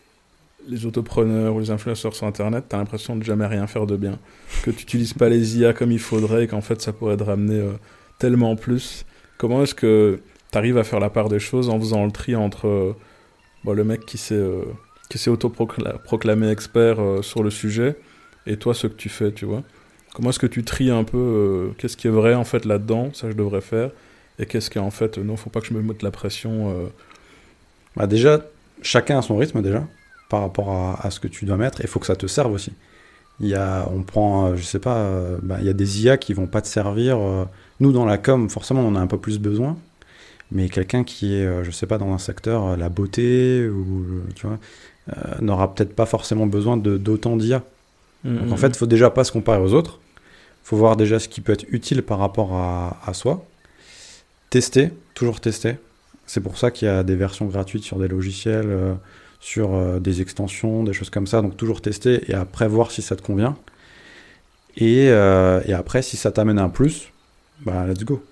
[0.68, 4.18] les autopreneurs ou les influenceurs sur Internet, t'as l'impression de jamais rien faire de bien,
[4.62, 7.24] que tu n'utilises pas les IA comme il faudrait et qu'en fait ça pourrait te
[7.24, 7.72] ramener euh,
[8.18, 9.06] tellement plus.
[9.38, 12.68] Comment est-ce que t'arrives à faire la part des choses en faisant le tri entre
[12.68, 12.96] euh,
[13.64, 14.44] bon, le mec qui s'est
[15.08, 17.96] qui autoproclamé expert sur le sujet
[18.44, 19.62] et toi ce que tu fais, tu vois?
[20.12, 23.30] Comment est-ce que tu tries un peu qu'est-ce qui est vrai en fait là-dedans, ça
[23.30, 23.92] je devrais faire,
[24.38, 26.70] et qu'est-ce qui en fait non, faut pas que je me mette la pression.
[26.70, 26.88] euh,
[27.96, 28.40] Bah déjà,
[28.82, 29.86] chacun a son rythme déjà
[30.28, 31.80] par rapport à, à ce que tu dois mettre.
[31.80, 32.72] Il faut que ça te serve aussi.
[33.40, 36.04] Il y a, on prend, euh, je sais pas, euh, bah, il y a des
[36.04, 37.18] IA qui vont pas te servir.
[37.80, 39.78] nous dans la com, forcément, on en a un peu plus besoin.
[40.52, 44.58] Mais quelqu'un qui est, je sais pas, dans un secteur, la beauté ou tu vois,
[45.16, 47.64] euh, n'aura peut-être pas forcément besoin de d'autant d'IA.
[48.40, 50.00] Donc en fait, il faut déjà pas se comparer aux autres.
[50.64, 53.46] Il faut voir déjà ce qui peut être utile par rapport à, à soi.
[54.50, 55.76] Tester, toujours tester.
[56.26, 58.94] C'est pour ça qu'il y a des versions gratuites sur des logiciels, euh,
[59.40, 61.42] sur euh, des extensions, des choses comme ça.
[61.42, 63.56] Donc toujours tester et après voir si ça te convient.
[64.76, 67.10] Et, euh, après, si ça t'amène un plus,
[67.64, 68.22] bah let's go.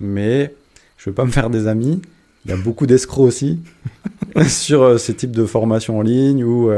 [0.00, 0.54] Mais
[0.96, 2.00] je veux pas me faire des amis.
[2.44, 3.58] Il y a beaucoup d'escrocs aussi
[4.46, 6.70] sur ces types de formations en ligne où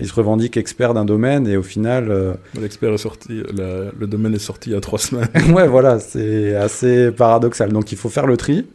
[0.00, 4.06] ils se revendiquent experts d'un domaine et au final, euh, L'expert est sorti, la- le
[4.06, 5.28] domaine est sorti il y a trois semaines.
[5.54, 7.72] ouais, voilà, c'est assez paradoxal.
[7.72, 8.66] Donc il faut faire le tri.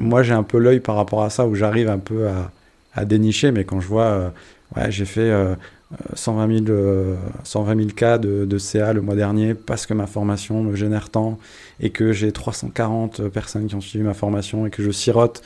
[0.00, 2.50] Moi, j'ai un peu l'œil par rapport à ça où j'arrive un peu à,
[2.94, 4.28] à dénicher, mais quand je vois, euh,
[4.76, 5.52] ouais, j'ai fait euh,
[5.92, 9.92] euh, 120 000, euh, 120 000 cas de, de CA le mois dernier parce que
[9.92, 11.38] ma formation me génère tant
[11.80, 15.42] et que j'ai 340 personnes qui ont suivi ma formation et que je sirote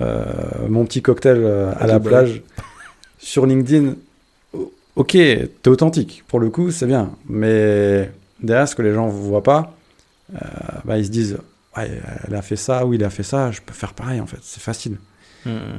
[0.00, 0.24] euh,
[0.68, 2.42] mon petit cocktail euh, à la plage
[3.18, 3.94] sur LinkedIn.
[4.96, 8.10] Ok, t'es authentique, pour le coup, c'est bien, mais
[8.42, 9.76] derrière, ce que les gens ne voient pas,
[10.34, 10.38] euh,
[10.84, 11.38] bah, ils se disent
[11.76, 11.90] Ouais,
[12.26, 14.38] elle a fait ça, ou il a fait ça, je peux faire pareil en fait,
[14.42, 14.96] c'est facile.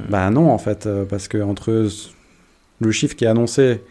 [0.08, 1.86] Bah non en fait, euh, parce que entre
[2.80, 3.82] le chiffre qui est annoncé,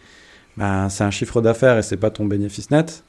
[0.56, 3.04] bah, c'est un chiffre d'affaires et c'est pas ton bénéfice net.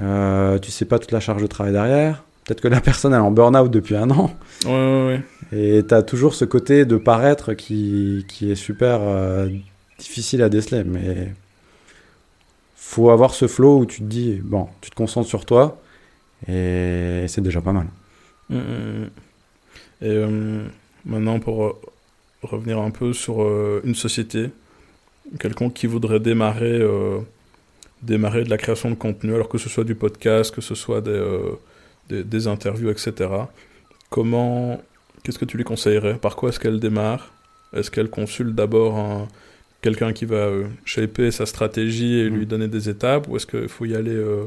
[0.00, 2.24] Euh, tu sais pas toute la charge de travail derrière.
[2.44, 4.30] Peut-être que la personne elle est en burn-out depuis un an.
[4.66, 5.58] Ouais, ouais, ouais.
[5.58, 9.48] Et tu as toujours ce côté de paraître qui, qui est super euh,
[9.98, 10.84] difficile à déceler.
[10.84, 11.32] Mais
[12.76, 15.80] faut avoir ce flow où tu te dis, bon, tu te concentres sur toi
[16.48, 17.86] et c'est déjà pas mal.
[18.48, 19.10] Mm, mm, mm.
[20.02, 20.66] Et euh,
[21.04, 21.78] maintenant, pour
[22.42, 24.50] revenir un peu sur euh, une société,
[25.40, 27.18] quelqu'un qui voudrait démarrer, euh,
[28.02, 31.00] démarrer de la création de contenu, alors que ce soit du podcast, que ce soit
[31.00, 31.40] des,
[32.08, 33.30] des, des interviews, etc.
[34.10, 34.80] Comment,
[35.22, 36.18] qu'est-ce que tu lui conseillerais?
[36.18, 37.32] Par quoi est-ce qu'elle démarre?
[37.72, 39.28] Est-ce qu'elle consulte d'abord un,
[39.86, 42.52] quelqu'un qui va euh, shaper sa stratégie et lui Mm.
[42.52, 44.44] donner des étapes Ou est-ce qu'il faut y aller, euh,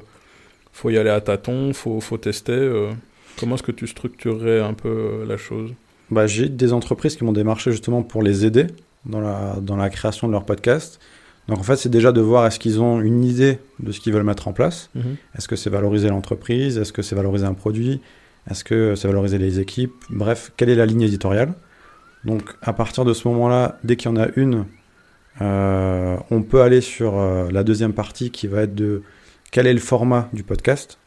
[0.74, 2.92] faut y aller à tâtons, faut, faut tester euh,
[3.40, 5.70] Comment est-ce que tu structurerais un peu euh, la chose?
[6.12, 8.68] Bah, j'ai des entreprises qui m'ont démarché justement pour les aider
[9.06, 11.00] dans la, dans la création de leur podcast.
[11.48, 14.12] Donc en fait, c'est déjà de voir est-ce qu'ils ont une idée de ce qu'ils
[14.14, 14.90] veulent mettre en place.
[15.38, 16.78] Est-ce que c'est valoriser l'entreprise?
[16.78, 18.02] Est-ce que c'est valoriser un produit?
[18.50, 19.94] Est-ce que c'est valoriser les équipes?
[20.10, 21.54] Bref, quelle est la ligne éditoriale?
[22.26, 24.66] Donc à partir de ce moment-là, dès qu'il y en a une,
[25.42, 29.04] euh, on peut aller sur euh, la deuxième partie qui va être de
[29.52, 30.98] quel est le format du podcast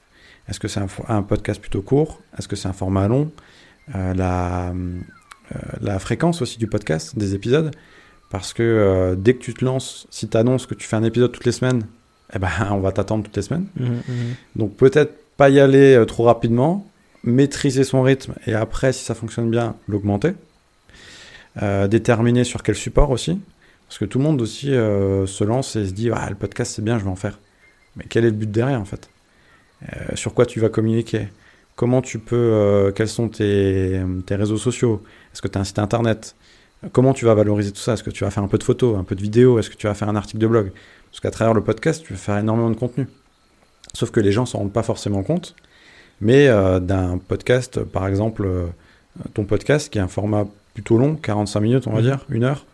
[0.48, 2.20] Est-ce que c'est un, podcast plutôt court?
[2.38, 3.30] Est-ce que c'est un format long?
[3.94, 4.72] Euh, la,
[5.80, 7.70] la fréquence aussi du podcast, des épisodes
[8.30, 11.32] parce que dès que tu te lances, si tu annonces que tu fais un épisode
[11.32, 11.82] toutes les semaines,
[12.34, 13.66] eh ben, on va t'attendre toutes les semaines.
[14.56, 16.88] Donc peut-être pas y aller trop rapidement,
[17.24, 20.32] maîtriser son rythme et après, si ça fonctionne bien, l'augmenter.
[21.60, 23.38] Déterminer sur quel support aussi.
[23.92, 26.72] Parce que tout le monde aussi euh, se lance et se dit ah, le podcast
[26.74, 27.38] c'est bien, je vais en faire.
[27.96, 29.10] Mais quel est le but derrière en fait?
[29.82, 31.28] Euh, Sur quoi tu vas communiquer?
[31.76, 32.36] Comment tu peux.
[32.36, 35.02] euh, quels sont tes, tes réseaux sociaux?
[35.34, 36.34] Est-ce que tu as un site internet?
[36.92, 37.92] Comment tu vas valoriser tout ça?
[37.92, 39.58] Est-ce que tu vas faire un peu de photos, un peu de vidéos?
[39.58, 40.72] Est-ce que tu vas faire un article de blog?
[41.10, 43.06] Parce qu'à travers le podcast, tu vas faire énormément de contenu.
[43.92, 45.54] Sauf que les gens s'en rendent pas forcément compte.
[46.22, 46.46] Mais
[46.80, 48.48] d'un podcast, par exemple,
[49.34, 52.04] ton podcast qui est un format plutôt long, 45 minutes, on va Mhm.
[52.06, 52.64] dire, une heure,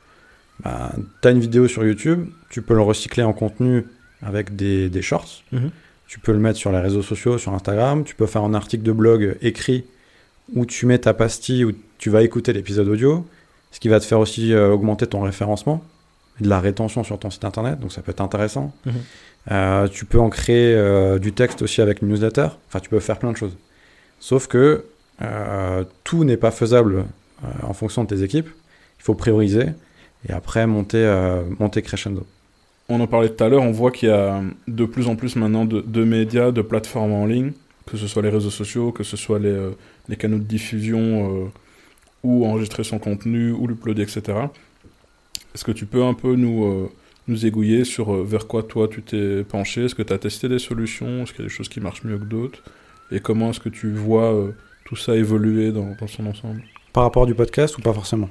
[0.64, 0.92] bah,
[1.23, 3.87] tu as une vidéo sur YouTube, tu peux le recycler en contenu
[4.23, 5.42] avec des, des shorts.
[5.53, 5.71] Mhm.
[6.07, 8.03] Tu peux le mettre sur les réseaux sociaux, sur Instagram.
[8.03, 9.85] Tu peux faire un article de blog écrit
[10.55, 13.27] où tu mets ta pastille, où tu vas écouter l'épisode audio,
[13.71, 15.85] ce qui va te faire aussi euh, augmenter ton référencement
[16.40, 18.73] et de la rétention sur ton site internet, donc ça peut être intéressant.
[18.87, 18.92] Mhm.
[19.51, 23.01] Euh, tu peux en créer euh, du texte aussi avec une newsletter, enfin tu peux
[23.01, 23.57] faire plein de choses.
[24.21, 24.85] Sauf que
[26.05, 27.05] tout n'est pas faisable
[27.62, 28.49] en fonction de tes équipes,
[29.01, 29.66] il faut prioriser
[30.26, 32.26] et après monter, euh, monter crescendo.
[32.90, 35.37] On en parlait tout à l'heure, on voit qu'il y a de plus en plus
[35.37, 37.52] maintenant de, de médias, de plateformes en ligne,
[37.85, 39.70] que ce soit les réseaux sociaux, que ce soit les, euh,
[40.09, 41.44] les canaux de diffusion, euh,
[42.22, 44.38] ou enregistrer son contenu, ou l'uploader, etc.
[45.54, 46.90] Est-ce que tu peux un peu nous, euh,
[47.26, 49.85] nous aiguiller sur vers quoi toi tu t'es penché?
[49.85, 51.24] Est-ce que tu as testé des solutions?
[51.24, 52.62] Est-ce qu'il y a des choses qui marchent mieux que d'autres?
[53.11, 54.35] Et comment est-ce que tu vois
[54.87, 56.62] tout ça évoluer dans, dans son ensemble?
[56.94, 58.31] Par rapport du podcast ou pas forcément?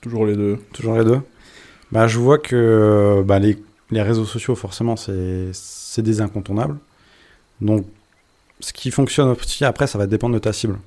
[0.00, 0.58] Toujours les deux.
[0.72, 1.20] Toujours les deux
[1.92, 3.58] bah, Je vois que bah, les,
[3.90, 6.76] les réseaux sociaux, forcément, c'est des incontournables.
[7.60, 7.86] Donc,
[8.60, 10.78] ce qui fonctionne aussi, après, ça va dépendre de ta cible.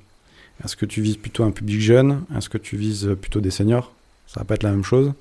[0.64, 2.22] Est-ce que tu vises plutôt un public jeune?
[2.36, 3.92] Est-ce que tu vises plutôt des seniors?
[4.26, 5.12] Ça va pas être la même chose.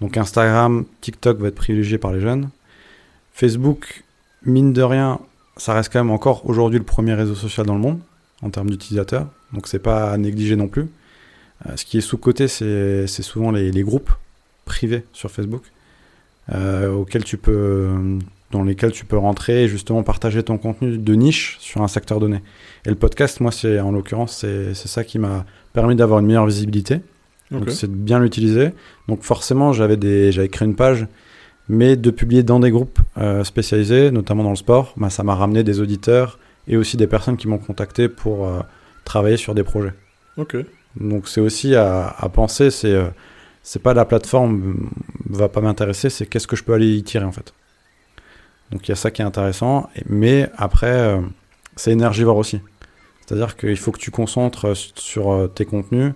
[0.00, 2.50] Donc, Instagram, TikTok va être privilégié par les jeunes.
[3.32, 4.04] Facebook,
[4.44, 5.20] mine de rien,
[5.56, 8.00] ça reste quand même encore aujourd'hui le premier réseau social dans le monde
[8.42, 9.26] en termes d'utilisateurs.
[9.52, 10.88] Donc, c'est pas à négliger non plus.
[11.66, 14.10] Euh, ce qui est sous-côté, c'est souvent les, les groupes
[14.64, 15.62] privés sur Facebook
[16.52, 17.90] euh, auxquels tu peux,
[18.50, 22.20] dans lesquels tu peux rentrer et justement partager ton contenu de niche sur un secteur
[22.20, 22.40] donné.
[22.84, 26.46] Et le podcast, moi, c'est en l'occurrence, c'est ça qui m'a permis d'avoir une meilleure
[26.46, 27.00] visibilité.
[27.50, 28.70] Donc c'est de bien l'utiliser.
[29.08, 29.98] Donc forcément, j'avais
[30.48, 31.06] créé une page,
[31.68, 35.34] mais de publier dans des groupes euh, spécialisés, notamment dans le sport, bah, ça m'a
[35.34, 38.60] ramené des auditeurs et aussi des personnes qui m'ont contacté pour euh,
[39.04, 39.92] travailler sur des projets.
[40.36, 40.56] Ok.
[40.96, 43.08] Donc c'est aussi à, penser, c'est euh,
[43.62, 44.90] c'est pas la plateforme
[45.28, 47.54] va pas m'intéresser, c'est qu'est-ce que je peux aller y tirer en fait.
[48.70, 51.20] Donc il y a ça qui est intéressant, mais après euh,
[51.76, 52.60] c'est énergivore aussi.
[53.24, 56.12] C'est-à-dire qu'il faut que tu concentres euh, sur tes contenus,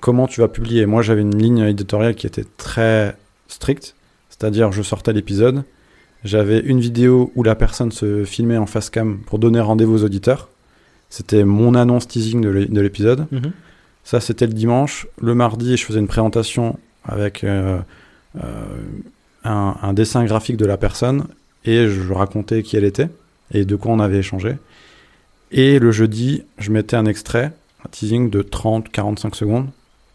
[0.00, 0.86] comment tu vas publier.
[0.86, 3.16] Moi j'avais une ligne éditoriale qui était très
[3.48, 3.94] stricte,
[4.30, 5.64] c'est-à-dire je sortais l'épisode,
[6.24, 10.04] j'avais une vidéo où la personne se filmait en face cam pour donner rendez-vous aux
[10.04, 10.48] auditeurs.
[11.14, 13.26] C'était mon annonce teasing de l'é- de l'épisode.
[13.30, 13.52] Mhm.
[14.02, 15.06] Ça, c'était le dimanche.
[15.20, 17.78] Le mardi, je faisais une présentation avec euh,
[18.42, 18.42] euh,
[19.44, 21.26] un, un dessin graphique de la personne
[21.66, 23.10] et je racontais qui elle était
[23.52, 24.56] et de quoi on avait échangé.
[25.50, 27.52] Et le jeudi, je mettais un extrait,
[27.84, 29.66] un teasing de 30-45 secondes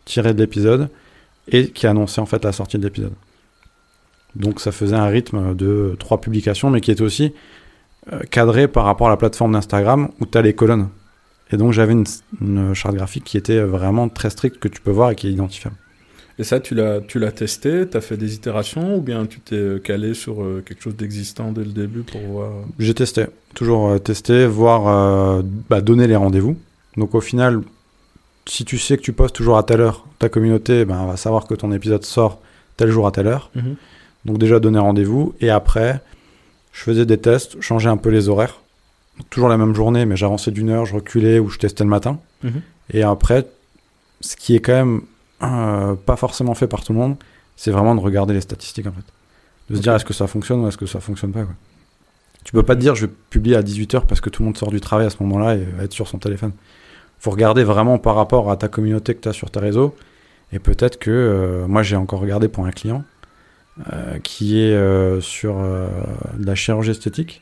[0.05, 0.89] tiré de l'épisode
[1.51, 3.13] et qui annonçait en fait la sortie de l'épisode.
[4.36, 7.33] Donc ça faisait un rythme de trois publications, mais qui était aussi
[8.32, 10.89] cadré par rapport à la plateforme d'Instagram où tu as les colonnes.
[11.52, 12.06] Et donc j'avais une,
[12.41, 15.32] une charte graphique qui était vraiment très stricte que tu peux voir et qui est
[15.32, 15.76] identifiable.
[16.39, 19.39] Et ça, tu l'as, tu l'as testé, tu as fait des itérations ou bien tu
[19.39, 22.52] t'es euh, calé sur euh, quelque chose d'existant dès le début pour voir?
[22.52, 26.56] Euh, J'ai testé, toujours euh, testé, voir, euh, bah, donner les rendez-vous.
[26.96, 27.62] Donc au final,
[28.46, 31.48] si tu sais que tu postes toujours à telle heure, ta communauté ben, va savoir
[31.48, 32.39] que ton épisode sort
[32.76, 33.50] tel jour à telle heure.
[34.26, 35.34] Donc déjà donner rendez-vous.
[35.41, 36.02] Et après,
[36.77, 38.61] je faisais des tests, changer un peu les horaires.
[39.31, 42.19] toujours la même journée, mais j'avançais d'une heure, je reculais ou je testais le matin.
[42.43, 42.61] Mhm.
[42.93, 43.47] Et après,
[44.21, 45.01] ce qui est quand même
[45.41, 47.15] euh, pas forcément fait par tout le monde,
[47.55, 49.71] c'est vraiment de regarder les statistiques en fait.
[49.71, 51.45] De se dire est-ce que ça fonctionne ou est-ce que ça fonctionne pas.
[51.45, 51.55] Quoi.
[52.43, 54.57] Tu peux pas te dire je vais publier à 18h parce que tout le monde
[54.57, 56.51] sort du travail à ce moment-là et va être sur son téléphone.
[57.17, 59.95] faut regarder vraiment par rapport à ta communauté que tu as sur tes réseaux.
[60.51, 63.03] Et peut-être que euh, moi j'ai encore regardé pour un client
[63.93, 65.87] euh, qui est euh, sur euh,
[66.37, 67.41] de la chirurgie esthétique.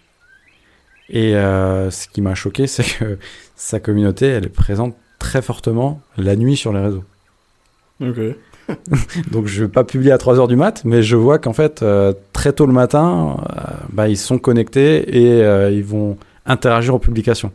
[1.09, 3.17] Et euh, ce qui m'a choqué, c'est que
[3.55, 7.03] sa communauté, elle est présente très fortement la nuit sur les réseaux.
[8.01, 8.19] Ok.
[9.31, 12.13] Donc je vais pas publier à 3h du mat, mais je vois qu'en fait, euh,
[12.33, 13.37] très tôt le matin,
[13.91, 17.51] bah, ils sont connectés et euh, ils vont interagir aux publications.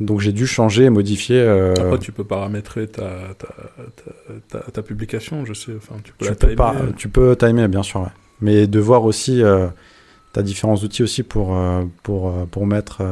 [0.00, 1.40] Donc j'ai dû changer et modifier.
[1.40, 3.48] euh, Après, tu peux paramétrer ta, ta,
[4.48, 5.72] ta, ta, ta publication, je sais.
[5.76, 6.56] Enfin, tu peux tu, la peux timer.
[6.56, 8.08] pas, tu peux timer, bien sûr, ouais.
[8.40, 9.68] mais de voir aussi, euh,
[10.34, 13.02] tu as différents outils aussi pour, euh, pour, euh, pour mettre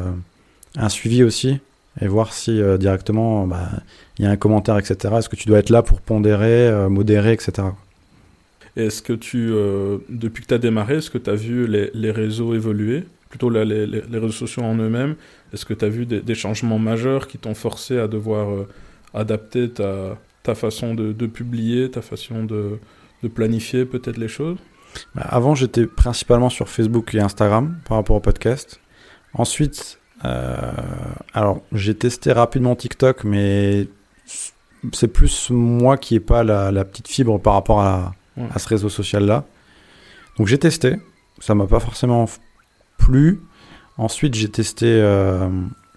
[0.76, 1.60] un suivi aussi
[2.00, 3.70] et voir si directement bah,
[4.18, 5.16] il y a un commentaire, etc.
[5.18, 7.68] Est-ce que tu dois être là pour pondérer, modérer, etc.
[8.76, 9.50] Et Est-ce que tu,
[10.08, 13.04] depuis que tu as démarré, est-ce que tu as vu les, les réseaux évoluer?
[13.30, 15.14] Plutôt la- les, les- réseaux sociaux en eux-mêmes
[15.52, 18.68] Est-ce que tu as vu des, des changements majeurs qui t'ont forcé à devoir euh,
[19.14, 22.78] adapter ta, ta façon de, de publier, ta façon de,
[23.22, 24.58] de planifier peut-être les choses?
[25.14, 28.80] Bah, Avant, j'étais principalement sur Facebook et Instagram par rapport au podcast.
[29.34, 30.72] Ensuite, euh,
[31.32, 33.86] alors j'ai testé rapidement TikTok, mais
[34.92, 38.46] c'est plus moi qui n'ai pas la, la petite fibre par rapport à, Ouais.
[38.54, 39.44] à ce réseau social-là.
[40.38, 40.96] Donc j'ai testé,
[41.40, 42.26] ça m'a pas forcément
[43.00, 43.40] plu.
[43.98, 45.48] Ensuite, j'ai testé, euh,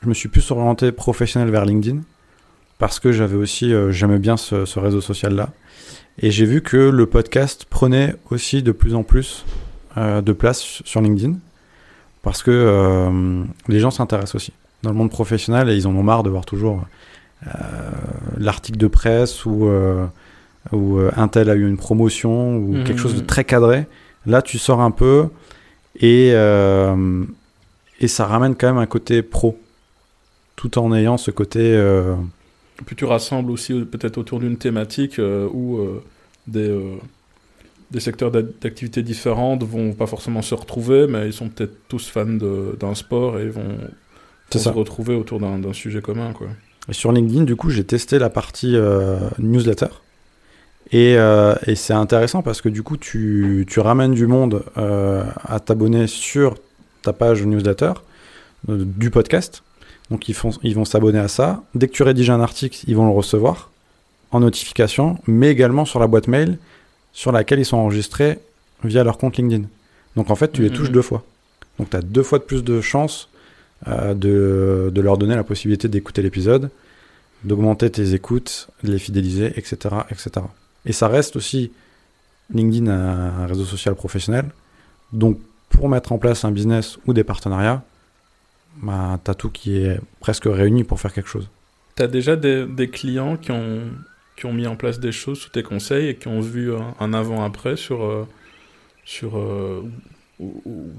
[0.01, 1.99] je me suis plus orienté professionnel vers LinkedIn
[2.79, 5.49] parce que j'avais aussi, euh, j'aimais bien ce, ce réseau social-là.
[6.19, 9.45] Et j'ai vu que le podcast prenait aussi de plus en plus
[9.97, 11.35] euh, de place sur LinkedIn
[12.21, 13.11] parce que
[13.67, 16.45] les gens s'intéressent aussi dans le monde professionnel et ils en ont marre de voir
[16.45, 16.85] toujours
[18.37, 19.69] l'article de presse ou,
[20.71, 22.83] ou un tel a eu une promotion ou Mhm.
[22.85, 23.87] quelque chose de très cadré.
[24.25, 25.27] Là, tu sors un peu
[25.99, 27.23] et, euh,
[27.99, 29.60] et ça ramène quand même un côté pro
[30.56, 31.60] tout en ayant ce côté.
[31.62, 32.15] euh,
[32.86, 35.79] Puis tu rassembles aussi euh, peut-être autour d'une thématique euh, où
[36.47, 36.79] des,
[37.91, 42.08] des secteurs d'ac- d'activité différentes vont pas forcément se retrouver, mais ils sont peut-être tous
[42.10, 43.77] fans d'un sport et ils vont,
[44.51, 46.34] vont se retrouver autour d'un sujet commun.
[46.34, 46.47] Quoi.
[46.89, 48.75] Et sur LinkedIn, du coup, j'ai testé la partie
[49.39, 49.88] newsletter.
[50.91, 55.23] Et, euh, et c'est intéressant parce que du coup, tu, tu ramènes du monde euh,
[55.43, 56.55] à t'abonner sur
[57.01, 57.93] ta page newsletter
[58.69, 59.63] euh, du podcast.
[60.11, 61.63] Donc, ils, font, ils vont s'abonner à ça.
[61.73, 63.71] Dès que tu rédiges un article, ils vont le recevoir
[64.31, 66.57] en notification, mais également sur la boîte mail
[67.13, 68.39] sur laquelle ils sont enregistrés
[68.83, 69.65] via leur compte LinkedIn.
[70.15, 70.75] Donc, en fait, tu les Mhm.
[70.75, 71.23] touches deux fois.
[71.79, 73.29] Donc, tu as deux fois de plus de chances
[73.87, 76.69] euh, de, de leur donner la possibilité d'écouter l'épisode,
[77.43, 79.77] d'augmenter tes écoutes, de les fidéliser, etc.,
[80.09, 80.31] etc.
[80.85, 81.71] Et ça reste aussi
[82.53, 84.45] LinkedIn un, réseau social professionnel.
[85.11, 87.83] Donc, pour mettre en place un business ou des partenariats,
[88.81, 91.49] bah, tu as tout qui est presque réuni pour faire quelque chose.
[91.95, 93.81] Tu as déjà des, clients qui ont,
[94.35, 97.13] qui ont mis en place des choses sous tes conseils et qui ont vu un,
[97.13, 98.27] avant-après sur, euh,
[99.05, 99.83] sur euh,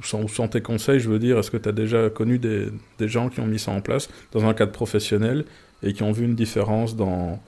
[0.02, 2.68] sans tes conseils, je veux dire, est-ce que tu as déjà connu des,
[2.98, 5.44] des gens qui ont mis ça en place dans un cadre professionnel
[5.82, 7.40] et qui ont vu une différence dans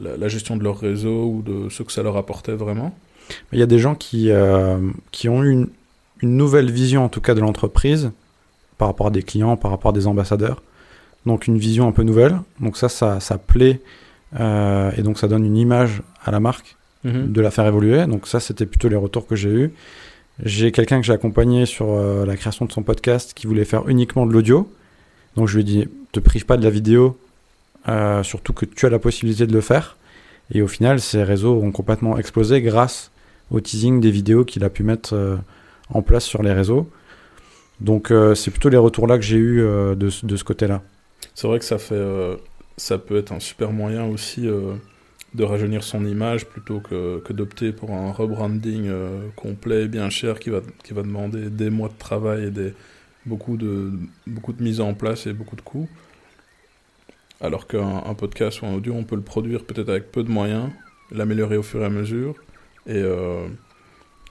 [0.00, 2.94] la, la gestion de leur réseau ou de ce que ça leur apportait vraiment
[3.52, 4.78] Il y a des gens qui, euh,
[5.10, 5.68] qui ont eu une,
[6.22, 8.10] une nouvelle vision, en tout cas, de l'entreprise
[8.78, 10.62] par rapport à des clients, par rapport à des ambassadeurs.
[11.26, 12.36] Donc, une vision un peu nouvelle.
[12.60, 13.80] Donc, ça, ça, ça plaît.
[14.40, 18.06] euh, et donc, ça donne une image à la marque de la faire évoluer.
[18.06, 19.72] Donc, ça, c'était plutôt les retours que j'ai eus.
[20.44, 23.88] J'ai quelqu'un que j'ai accompagné sur euh, la création de son podcast qui voulait faire
[23.88, 24.72] uniquement de l'audio.
[25.36, 27.18] Donc, je lui ai dit, te prive pas de la vidéo,
[27.88, 29.96] euh, surtout que tu as la possibilité de le faire.
[30.52, 33.10] Et au final, ces réseaux ont complètement explosé grâce
[33.50, 35.36] au teasing des vidéos qu'il a pu mettre euh,
[35.90, 36.88] en place sur les réseaux.
[37.80, 40.82] Donc euh, c'est plutôt les retours là que j'ai eu de, ce- côté-là.
[41.34, 42.36] C'est vrai que ça fait,
[42.76, 47.90] ça peut être un super moyen aussi de rajeunir son image plutôt que, d'opter pour
[47.92, 48.90] un rebranding
[49.36, 52.74] complet, bien cher, qui va, qui va demander des mois de travail et des,
[53.26, 53.92] beaucoup, de,
[54.26, 55.88] beaucoup de mise en place et beaucoup de coûts.
[57.42, 60.30] Alors qu'un un podcast ou un audio, on peut le produire peut-être avec peu de
[60.30, 60.70] moyens,
[61.10, 62.36] l'améliorer au fur et à mesure,
[62.86, 63.48] et euh,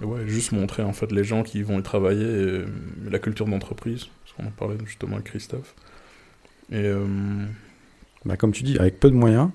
[0.01, 2.65] ouais, juste montrer en fait les gens qui vont y travailler et euh,
[3.09, 5.75] la culture d'entreprise, parce qu'on en parlait justement avec Christophe.
[6.71, 7.05] Et euh,
[8.23, 9.49] Bah, comme tu dis, avec peu de moyens,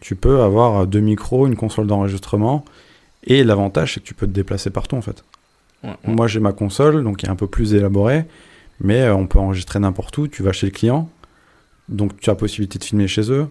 [0.00, 2.66] tu peux avoir deux micros, une console d'enregistrement,
[3.24, 5.24] et l'avantage c'est que tu peux te déplacer partout en fait.
[5.82, 6.14] ouais, ouais.
[6.14, 8.26] Moi j'ai ma console, donc qui est un peu plus élaborée,
[8.78, 10.28] mais on peut enregistrer n'importe où.
[10.28, 11.08] Tu vas chez le client,
[11.90, 13.46] donc tu as la possibilité de filmer chez eux.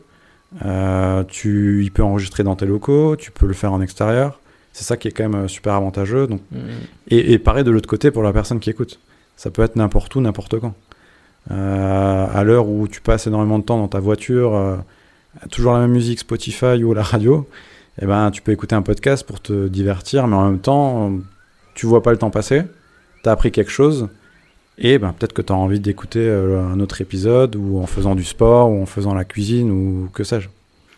[0.65, 4.39] Euh, tu, il peut enregistrer dans tes locaux, tu peux le faire en extérieur.
[4.73, 6.25] C'est ça qui est quand même euh, super avantageux.
[6.27, 6.59] Donc, Mhm.
[7.09, 8.99] et, et pareil de l'autre côté pour la personne qui écoute.
[9.35, 10.73] Ça peut être n'importe où, n'importe quand.
[11.51, 14.75] Euh, à l'heure où tu passes énormément de temps dans ta voiture, euh,
[15.51, 17.47] toujours la même musique, Spotify ou la radio,
[18.01, 21.11] eh ben, tu peux écouter un podcast pour te divertir, mais en même temps,
[21.75, 22.63] tu vois pas le temps passer,
[23.23, 24.09] tu as appris quelque chose,
[24.79, 28.15] et ben, peut-être que tu as envie d'écouter euh, un autre épisode, ou en faisant
[28.15, 30.47] du sport, ou en faisant la cuisine, ou que sais-je.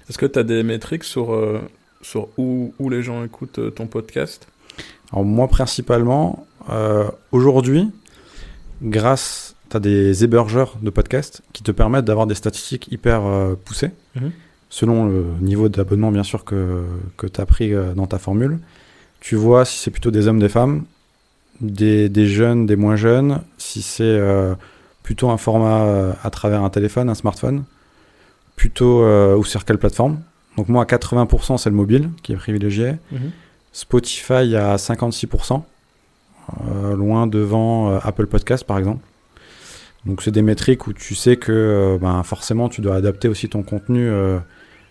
[0.09, 1.59] Est-ce que tu as des métriques sur, euh,
[2.01, 4.47] sur où, où les gens écoutent euh, ton podcast?
[5.11, 6.45] Alors moi principalement,
[7.33, 7.89] aujourd'hui,
[8.81, 13.21] grâce, tu as des hébergeurs de podcasts qui te permettent d'avoir des statistiques hyper
[13.65, 14.31] poussées, Mhm.
[14.69, 16.83] selon le niveau d'abonnement bien sûr que,
[17.17, 18.59] que tu as pris dans ta formule.
[19.19, 20.85] Tu vois si c'est plutôt des hommes, des femmes,
[21.61, 24.55] des, des jeunes, des moins jeunes, si c'est euh,
[25.03, 27.63] plutôt un format euh, à travers un téléphone, un smartphone,
[28.55, 30.19] plutôt euh, ou sur quelle plateforme.
[30.57, 32.95] Donc moi à 80% c'est le mobile qui est privilégié.
[33.73, 35.61] Spotify à 56%,
[36.69, 39.05] euh, loin devant Apple Podcast par exemple.
[40.05, 43.63] Donc c'est des métriques où tu sais que ben, forcément tu dois adapter aussi ton
[43.63, 44.09] contenu,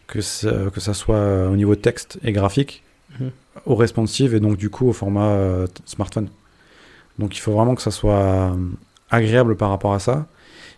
[0.07, 2.83] que, ça, que ça soit au niveau texte et graphique,
[3.19, 3.31] Mhm.
[3.67, 5.37] au responsive et donc du coup au format
[5.85, 6.29] smartphone.
[7.21, 8.57] Donc il faut vraiment que ça soit euh,
[9.11, 10.27] agréable par rapport à ça.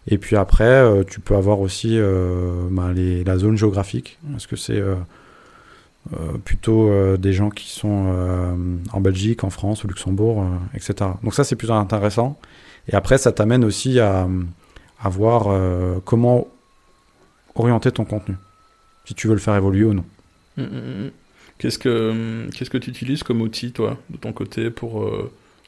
[0.08, 4.18] Et puis après, euh, tu peux avoir aussi euh, les, la zone géographique.
[4.36, 4.82] Est-ce que c'est
[6.44, 8.12] plutôt des gens qui sont
[8.92, 11.10] en Belgique, en France, au Luxembourg, etc.
[11.22, 12.40] Donc ça, c'est plutôt intéressant.
[12.88, 14.26] Et après, ça t'amène aussi à,
[15.04, 15.46] voir
[16.04, 16.48] comment
[17.54, 18.34] orienter ton contenu,
[19.04, 20.04] si tu veux le faire évoluer ou non.
[20.56, 21.10] Mm, mm, mm.
[21.58, 25.08] Qu'est-ce que tu utilises comme outil toi de ton côté pour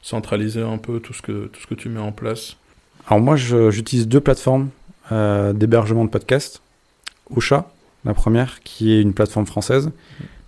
[0.04, 2.56] centraliser un peu tout ce que tout ce que tu mets en place
[3.08, 4.68] Alors moi, j'utilise deux plateformes
[5.12, 6.60] euh, d'hébergement de podcasts.
[7.34, 7.70] Ocha,
[8.04, 9.90] la première, qui est une plateforme française,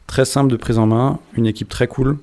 [0.06, 2.18] très simple de prise en main, une équipe très cool.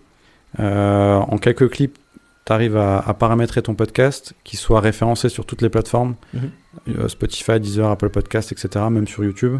[0.59, 1.97] Euh, en quelques clips,
[2.45, 6.41] tu arrives à, à paramétrer ton podcast, qui soit référencé sur toutes les plateformes, Mhm.
[6.99, 9.59] euh, Spotify, Deezer, Apple Podcast, etc., même sur YouTube.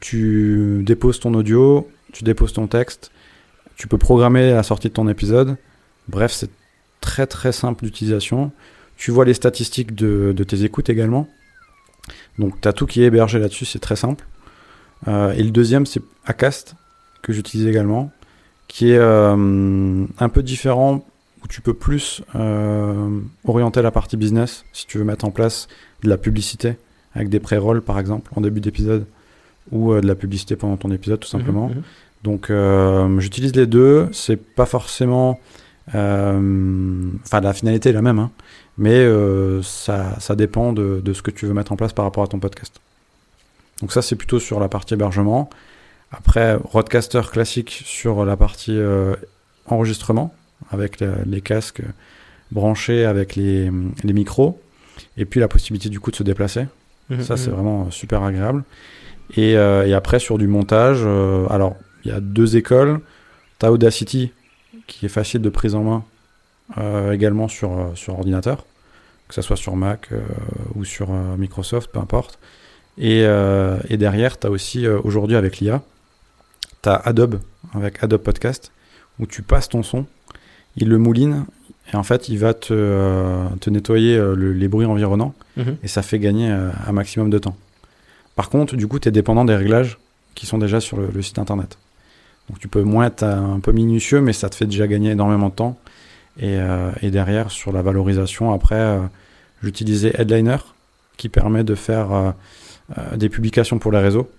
[0.00, 3.10] Tu déposes ton audio, tu déposes ton texte,
[3.76, 5.56] tu peux programmer la sortie de ton épisode.
[6.08, 6.50] Bref, c'est
[7.00, 8.52] très très simple d'utilisation.
[8.96, 11.28] Tu vois les statistiques de, de tes écoutes également.
[12.38, 14.24] Donc tu as tout qui est hébergé là-dessus, c'est très simple.
[15.06, 16.74] Euh, et le deuxième, c'est Acast,
[17.22, 18.10] que j'utilise également,
[18.66, 21.06] qui est euh, un peu différent,
[21.44, 25.68] où tu peux plus euh, orienter la partie business, si tu veux mettre en place
[26.02, 26.76] de la publicité,
[27.14, 29.06] avec des pré-rolls par exemple, en début d'épisode,
[29.70, 31.68] ou de la publicité pendant ton épisode tout simplement.
[31.68, 31.82] Mhm, mhm.
[32.24, 34.08] Donc j'utilise les deux.
[34.12, 35.38] C'est pas forcément.
[35.94, 38.30] Euh, Enfin, la finalité est la même, hein,
[38.76, 42.04] mais euh, ça, ça dépend de, de ce que tu veux mettre en place par
[42.04, 42.80] rapport à ton podcast.
[43.80, 45.50] Donc ça, c'est plutôt sur la partie hébergement.
[46.10, 49.14] Après, Roadcaster classique sur la partie euh,
[49.66, 50.34] enregistrement,
[50.70, 51.82] avec les, les casques
[52.50, 53.70] branchés avec les,
[54.04, 54.60] les micros,
[55.16, 56.66] et puis la possibilité du coup de se déplacer.
[57.10, 57.54] Mhm, Ça, c'est mhm.
[57.54, 58.64] vraiment super agréable.
[59.36, 63.00] Et, euh, et après, sur du montage, euh, alors, il y a deux écoles.
[63.60, 64.32] Tu as Audacity,
[64.88, 66.04] qui est facile de prise en main,
[66.78, 68.64] euh, également sur, euh, sur ordinateur,
[69.28, 70.18] que ce soit sur Mac euh,
[70.74, 72.38] ou sur Microsoft, peu importe.
[73.00, 73.20] Et,
[73.88, 75.82] et derrière, tu as aussi, aujourd'hui, avec l'IA,
[76.82, 77.38] tu as Adobe,
[77.72, 78.72] avec Adobe Podcast,
[79.20, 80.04] où tu passes ton son,
[80.76, 81.44] il le mouline,
[81.92, 85.76] et en fait, il va te, euh, te nettoyer euh, le- les bruits environnants Mhm.
[85.82, 87.56] et ça fait gagner euh, un maximum de temps.
[88.34, 89.96] Par contre, du coup, tu es dépendant des réglages
[90.34, 91.78] qui sont déjà sur le, le site internet.
[92.48, 95.48] Donc tu peux moins être un peu minutieux, mais ça te fait déjà gagner énormément
[95.48, 95.78] de temps.
[96.38, 99.00] Et, euh, et derrière, sur la valorisation, après, euh,
[99.62, 100.58] j'utilisais Headliner,
[101.16, 102.30] qui permet de faire euh,
[102.96, 104.30] euh, des publications pour les réseaux.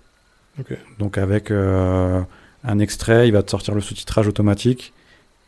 [0.60, 0.76] Ok.
[0.98, 2.22] Donc avec euh,
[2.64, 4.94] un extrait, il va te sortir le sous-titrage automatique.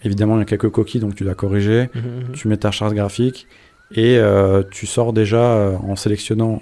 [0.03, 2.31] Évidemment, il y a quelques coquilles, donc tu dois corriger Mhm, mhm.
[2.33, 3.47] tu mets ta charte graphique
[3.93, 6.61] et euh, tu sors déjà euh, en sélectionnant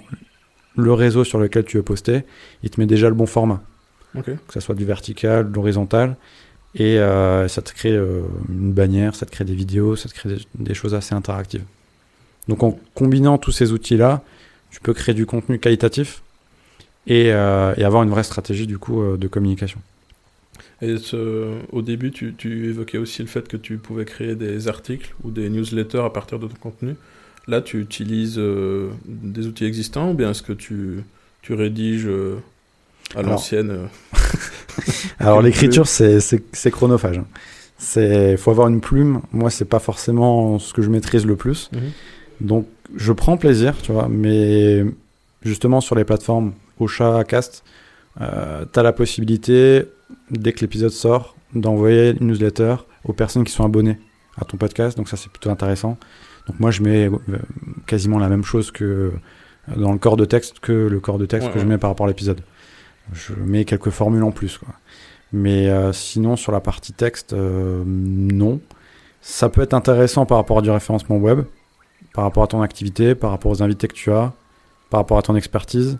[0.76, 2.24] le réseau sur lequel tu veux poster,
[2.62, 3.60] il te met déjà le bon format,
[4.46, 6.16] Que ce soit du vertical, de l'horizontal,
[6.74, 10.14] et euh, ça te crée euh, une bannière, ça te crée des vidéos, ça te
[10.14, 11.64] crée des, des choses assez interactives.
[12.48, 14.22] Donc en combinant tous ces outils-là,
[14.70, 16.22] tu peux créer du contenu qualitatif
[17.06, 19.80] et, euh, et avoir une vraie stratégie du coup de communication.
[20.82, 24.68] Et ce- au début, tu, tu évoquais aussi le fait que tu pouvais créer des
[24.68, 26.94] articles ou des newsletters à partir de ton contenu.
[27.48, 28.40] Là, tu utilises
[29.08, 31.02] des outils existants ou bien est-ce que tu,
[31.42, 32.08] tu rédiges
[33.16, 33.86] à l'ancienne euh,
[35.18, 37.20] Alors l'écriture c'est chronophage.
[37.78, 39.22] C'est faut avoir une plume.
[39.32, 41.70] Moi c'est pas forcément ce que je maîtrise le plus.
[41.72, 41.80] Mhm.
[42.40, 44.84] Donc, je prends plaisir, tu vois, mais
[45.42, 47.64] justement sur les plateformes Ocha, Cast,
[48.20, 49.84] euh, tu as la possibilité,
[50.30, 53.98] dès que l'épisode sort, d'envoyer une newsletter aux personnes qui sont abonnées
[54.40, 54.96] à ton podcast.
[54.96, 55.98] Donc ça, c'est plutôt intéressant.
[56.46, 57.38] Donc moi, je mets euh,
[57.86, 59.12] quasiment la même chose que
[59.76, 61.90] dans le corps de texte que le corps de texte Ouais, que je mets par
[61.90, 62.40] rapport à l'épisode.
[63.12, 64.58] Je mets quelques formules en plus.
[64.58, 64.68] Quoi.
[65.32, 68.60] Mais euh, sinon, sur la partie texte, euh, non.
[69.22, 71.40] Ça peut être intéressant par rapport à du référencement web,
[72.14, 74.32] par rapport à ton activité, par rapport aux invités que tu as,
[74.88, 75.98] par rapport à ton expertise.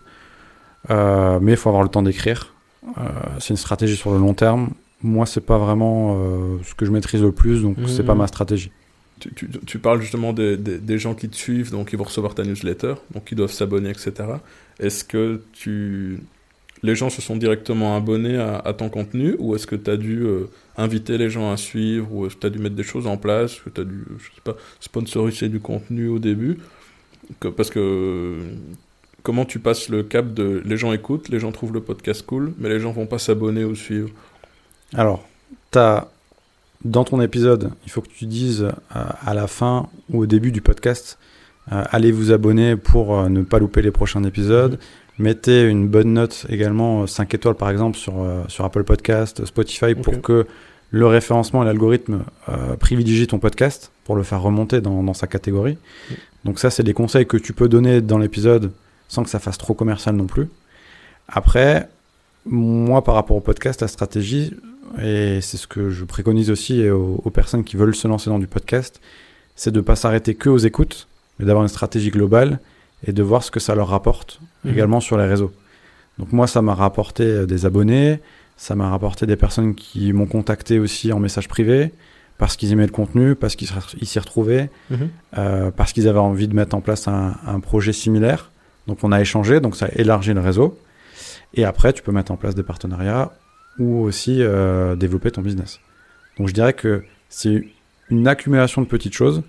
[0.90, 2.54] Euh, mais il faut avoir le temps d'écrire.
[2.98, 3.02] Euh,
[3.38, 4.70] c'est une stratégie sur le long terme.
[5.02, 8.26] Moi, c'est pas vraiment euh, ce que je maîtrise le plus, donc c'est pas ma
[8.26, 8.70] stratégie.
[9.18, 12.04] Tu, tu- tu parles justement des, des- des gens qui te suivent, donc ils vont
[12.04, 14.12] recevoir ta newsletter, donc ils doivent s'abonner, etc.
[14.78, 16.20] Est-ce que tu...
[16.82, 19.96] les gens se sont directement abonnés à, à ton contenu ou est-ce que tu as
[19.96, 22.82] dû euh, inviter les gens à suivre ou est-ce que tu as dû mettre des
[22.82, 26.58] choses en place, que tu as dû, je sais pas, sponsoriser du contenu au début?
[27.38, 28.38] Que, Parce que
[29.22, 32.52] comment tu passes le cap de les gens écoutent, les gens trouvent le podcast cool,
[32.58, 34.10] mais les gens vont pas s'abonner ou suivre?
[34.94, 35.26] Alors,
[36.84, 40.50] dans ton épisode, il faut que tu dises euh, à la fin ou au début
[40.50, 41.18] du podcast,
[41.72, 44.78] euh, allez vous abonner pour euh, ne pas louper les prochains épisodes.
[45.20, 49.94] Mettez une bonne note également, 5 étoiles par exemple sur, euh, sur Apple Podcast, Spotify,
[49.94, 50.46] pour que
[50.90, 55.26] le référencement et l'algorithme euh, privilégient ton podcast, pour le faire remonter dans, dans sa
[55.26, 55.76] catégorie.
[56.10, 56.14] Mm.
[56.46, 58.72] Donc ça, c'est des conseils que tu peux donner dans l'épisode
[59.08, 60.48] sans que ça fasse trop commercial non plus.
[61.28, 61.90] Après,
[62.46, 64.54] moi, par rapport au podcast, la stratégie,
[65.02, 68.38] et c'est ce que je préconise aussi aux, aux personnes qui veulent se lancer dans
[68.38, 69.02] du podcast,
[69.54, 71.08] c'est de ne pas s'arrêter que aux écoutes,
[71.38, 72.58] mais d'avoir une stratégie globale
[73.06, 74.72] et de voir ce que ça leur rapporte Mhm.
[74.72, 75.52] également sur les réseaux.
[76.18, 78.20] Donc moi, ça m'a rapporté euh, des abonnés,
[78.56, 81.92] ça m'a rapporté des personnes qui m'ont contacté aussi en message privé,
[82.36, 83.68] parce qu'ils aimaient le contenu, parce qu'ils
[84.02, 84.70] s'y retrouvaient,
[85.38, 88.50] euh, parce qu'ils avaient envie de mettre en place un, un projet similaire.
[88.86, 90.78] Donc on a échangé, donc ça a élargi le réseau.
[91.54, 93.32] Et après, tu peux mettre en place des partenariats
[93.78, 95.80] ou aussi euh, développer ton business.
[96.38, 97.64] Donc je dirais que c'est
[98.08, 99.42] une accumulation de petites choses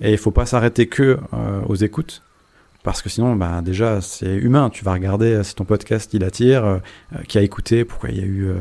[0.00, 2.22] et il faut pas s'arrêter que euh, aux écoutes
[2.86, 4.70] parce que sinon, bah, déjà, c'est humain.
[4.70, 6.78] Tu vas regarder euh, si ton podcast il attire, euh,
[7.16, 8.54] euh, qui a écouté, pourquoi il y a eu euh,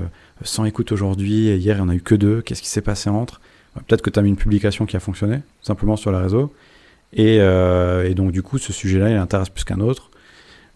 [0.44, 2.82] 100 écoutes aujourd'hui et hier il n'y en a eu que deux, qu'est-ce qui s'est
[2.82, 3.40] passé entre?
[3.88, 6.52] Peut-être que tu as mis une publication qui a fonctionné, simplement sur le réseau.
[7.14, 10.10] Et, euh, et donc, du coup, ce sujet-là, il intéresse plus qu'un autre.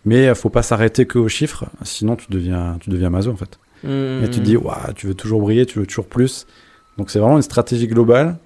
[0.05, 3.35] Mais il faut pas s'arrêter que aux chiffres, sinon tu deviens, tu deviens maso en
[3.35, 3.57] fait.
[3.83, 6.45] Et tu te dis, Ouah, tu veux toujours briller, tu veux toujours plus.
[6.99, 8.37] Donc c'est vraiment une stratégie globale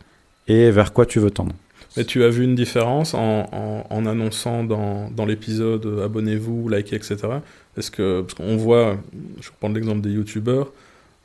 [0.47, 1.53] et vers quoi tu veux tendre?
[1.95, 6.67] Mais tu as vu une différence en, en, en annonçant dans, dans l'épisode euh, abonnez-vous,
[6.69, 7.17] likez, etc.
[7.77, 8.97] Est-ce que parce qu'on voit,
[9.41, 10.71] je prends l'exemple des youtubeurs,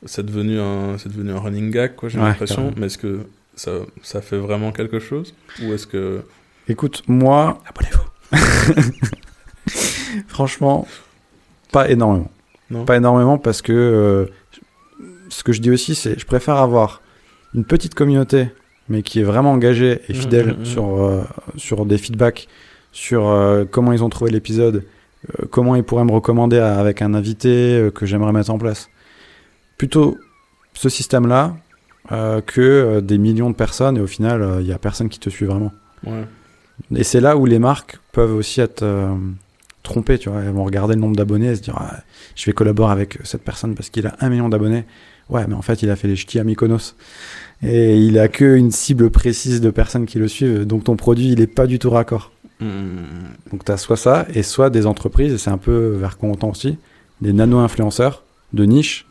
[0.05, 2.71] c'est devenu un c'est devenu un running gag quoi, j'ai Ouais, l'impression.
[2.77, 3.21] Mais est-ce que
[3.55, 3.71] ça
[4.03, 5.33] ça fait vraiment quelque chose?
[5.63, 6.21] Ou est-ce que
[6.67, 8.05] Écoute, moi, abonnez-vous
[10.27, 10.87] franchement,
[11.71, 12.31] pas énormément.
[12.69, 12.85] Non?
[12.85, 14.25] Pas énormément parce que euh,
[15.29, 17.01] ce que je dis aussi, c'est je préfère avoir
[17.55, 18.49] une petite communauté,
[18.89, 20.65] mais qui est vraiment engagée et Mhm, fidèle mhm, mhm.
[20.65, 21.21] sur, euh,
[21.57, 22.47] sur des feedbacks,
[22.91, 24.83] sur euh, comment ils ont trouvé l'épisode,
[25.39, 28.57] euh, comment ils pourraient me recommander à- avec un invité euh, que j'aimerais mettre en
[28.57, 28.89] place.
[29.77, 30.17] Plutôt
[30.73, 31.55] ce système-là
[32.11, 35.19] euh, que euh, des millions de personnes et au final, il n'y a personne qui
[35.19, 35.71] te suit vraiment.
[36.05, 36.25] ouais.
[36.95, 39.13] Et c'est là où les marques peuvent aussi être euh,
[39.83, 40.39] trompées, tu vois.
[40.41, 41.97] Elles vont regarder le nombre d'abonnés et se dire, Ah,
[42.35, 44.85] je vais collaborer avec cette personne parce qu'il a un million d'abonnés.
[45.29, 46.95] Ouais, mais en fait, il a fait les ch'tis à Mykonos.
[47.61, 50.65] Et il a que une cible précise de personnes qui le suivent.
[50.65, 52.31] Donc ton produit, il est pas du tout raccord.
[52.59, 53.03] Mm,
[53.51, 56.29] Donc tu as soit ça, et soit des entreprises, et c'est un peu vers quoi
[56.29, 56.77] on tend aussi,
[57.21, 59.05] des nano-influenceurs de niche.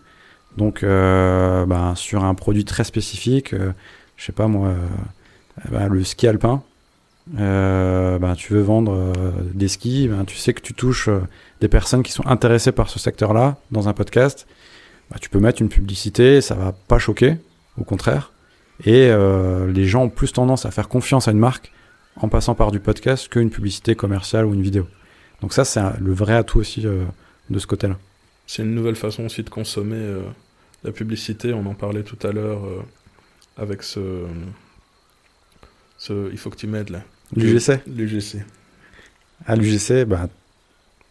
[0.56, 3.72] Donc euh, ben, sur un produit très spécifique, euh,
[4.16, 6.62] je sais pas moi, euh, ben, le ski alpin,
[7.26, 9.12] ben, tu veux vendre
[9.54, 11.10] des skis, ben, tu sais que tu touches
[11.60, 14.46] des personnes qui sont intéressées par ce secteur-là dans un podcast,
[15.10, 17.36] ben, tu peux mettre une publicité, ça va pas choquer,
[17.78, 18.32] au contraire.
[18.84, 21.72] Et euh, les gens ont plus tendance à faire confiance à une marque
[22.16, 24.86] en passant par du podcast qu'une publicité commerciale ou une vidéo.
[25.40, 27.04] Donc ça, c'est le vrai atout aussi euh,
[27.50, 27.96] de ce côté-là.
[28.46, 30.22] C'est une nouvelle façon aussi de consommer euh,
[30.84, 31.52] la publicité.
[31.52, 32.82] On en parlait tout à l'heure euh,
[33.56, 34.24] avec ce,
[35.98, 36.30] ce.
[36.32, 37.02] Il faut que tu m'aides là.
[37.36, 38.38] L'UGC L'UGC.
[39.46, 40.28] À l'UGC, bah,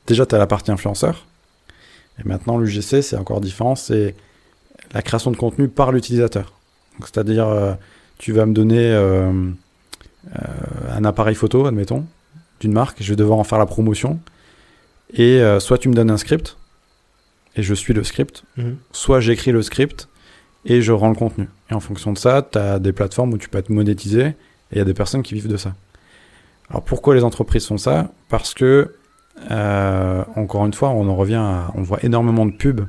[0.08, 1.26] déjà, tu as la partie influenceur.
[2.20, 3.76] Et maintenant, l'UGC, c'est encore différent.
[3.76, 4.16] C'est
[4.92, 6.57] la création de contenu par l'utilisateur.
[7.02, 7.74] C'est-à-dire, euh,
[8.18, 10.42] tu vas me donner euh, euh,
[10.92, 12.06] un appareil photo, admettons,
[12.60, 12.98] d'une marque.
[13.02, 14.20] Je vais devoir en faire la promotion.
[15.14, 16.58] Et soit tu me donnes un script,
[17.56, 18.44] et je suis le script,
[18.92, 20.10] soit j'écris le script
[20.66, 21.48] et je rends le contenu.
[21.72, 24.36] Et en fonction de ça, tu as des plateformes où tu peux être monétisé et
[24.74, 25.76] il y a des personnes qui vivent de ça.
[26.70, 28.12] Alors pourquoi les entreprises font ça?
[28.28, 28.96] Parce que,
[29.50, 32.86] euh, encore une fois, on en revient à, on voit énormément de pubs,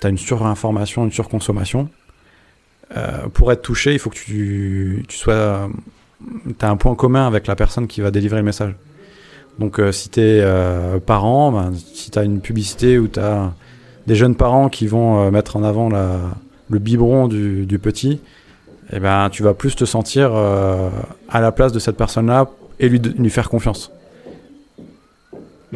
[0.00, 1.88] tu as une surinformation, une surconsommation.
[2.96, 5.68] Euh, pour être touché, il faut que tu, tu sois,
[6.58, 8.74] tu as un point commun avec la personne qui va délivrer le message.
[9.58, 13.20] Donc euh, si tu es euh, parent, ben, si tu as une publicité où tu
[13.20, 13.52] as
[14.06, 16.18] des jeunes parents qui vont euh, mettre en avant la,
[16.70, 18.20] le biberon du, du petit,
[18.92, 20.88] eh ben, tu vas plus te sentir euh,
[21.28, 22.48] à la place de cette personne-là
[22.80, 23.90] et lui, lui faire confiance.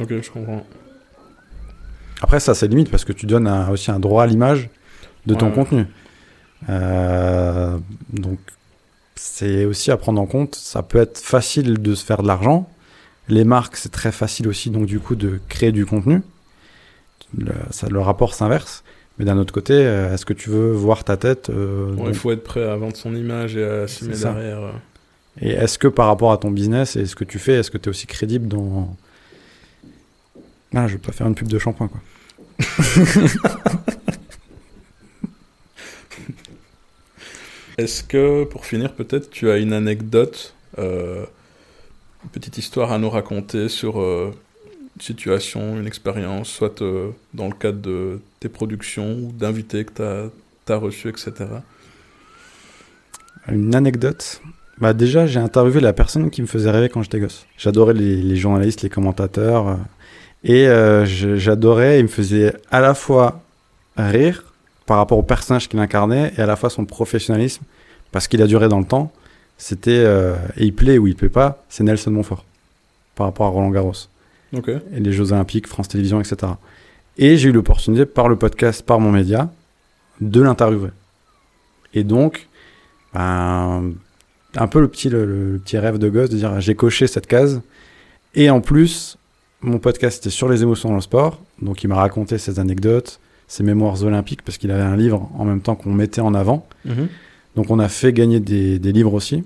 [0.01, 0.65] Ok, je comprends.
[2.23, 4.71] Après, ça, c'est limite parce que tu donnes un- aussi un droit à l'image
[5.27, 5.53] de ton Ouais.
[5.55, 5.87] contenu.
[6.69, 7.77] Euh,
[8.13, 8.39] donc,
[9.17, 10.55] c'est aussi à prendre en compte.
[10.55, 12.69] Ça peut être facile de se faire de l'argent.
[13.29, 16.23] Les marques, c'est très facile aussi, donc du coup, de créer du contenu.
[17.39, 18.83] Le, ça, le rapport s'inverse.
[19.19, 22.07] Mais d'un autre côté, euh, est-ce que tu veux voir ta tête euh, Ouais, donc-
[22.09, 24.59] il faut être prêt à vendre son image et à assumer derrière.
[24.61, 24.71] euh.
[25.41, 27.79] Et est-ce que par rapport à ton business et ce que tu fais, est-ce que
[27.79, 28.95] tu es aussi crédible dans.
[30.75, 32.01] Ah, je vais pas faire une pub de shampoing, quoi.
[37.83, 41.25] Est-ce que, pour finir, peut-être, tu as une anecdote, euh,
[42.23, 44.33] une petite histoire à nous raconter sur euh,
[44.95, 50.31] une situation, une expérience, soit euh, dans le cadre de tes productions ou d'invités que
[50.65, 51.33] tu as, reçus, etc.
[53.49, 54.41] Une anecdote.
[54.79, 57.47] Bah déjà, j'ai interviewé la personne qui me faisait rêver quand j'étais gosse.
[57.59, 59.77] J'adorais les, les journalistes, les commentateurs.
[60.45, 60.69] et
[61.05, 63.43] j'adorais, il me faisait à la fois
[63.97, 64.52] rire
[64.87, 67.63] par rapport au personnage qu'il incarnait et à la fois son professionnalisme,
[68.11, 69.13] parce qu'il a duré dans le temps.
[69.59, 72.45] C'était, euh, et il plaît ou il plaît pas, c'est Nelson Montfort,
[73.15, 74.09] par rapport à Roland Garros.
[74.55, 74.69] Ok.
[74.69, 76.53] et les Jeux Olympiques, France Télévisions, etc.
[77.17, 79.51] Et j'ai eu l'opportunité, par le podcast, par mon média,
[80.21, 80.91] de l'interviewer.
[81.95, 82.49] Et donc,
[83.15, 83.93] ben,
[84.57, 87.27] un peu le petit, le, le petit rêve de gosse de dire j'ai coché cette
[87.27, 87.63] case.
[88.35, 89.17] Et en plus,
[89.63, 91.41] mon podcast était sur les émotions dans le sport.
[91.61, 93.21] Donc, il m'a raconté ses anecdotes,
[93.53, 96.67] ses mémoires olympiques, parce qu'il avait un livre en même temps qu'on mettait en avant.
[96.87, 97.09] Mhm.
[97.55, 99.45] Donc on a fait gagner des, des livres aussi.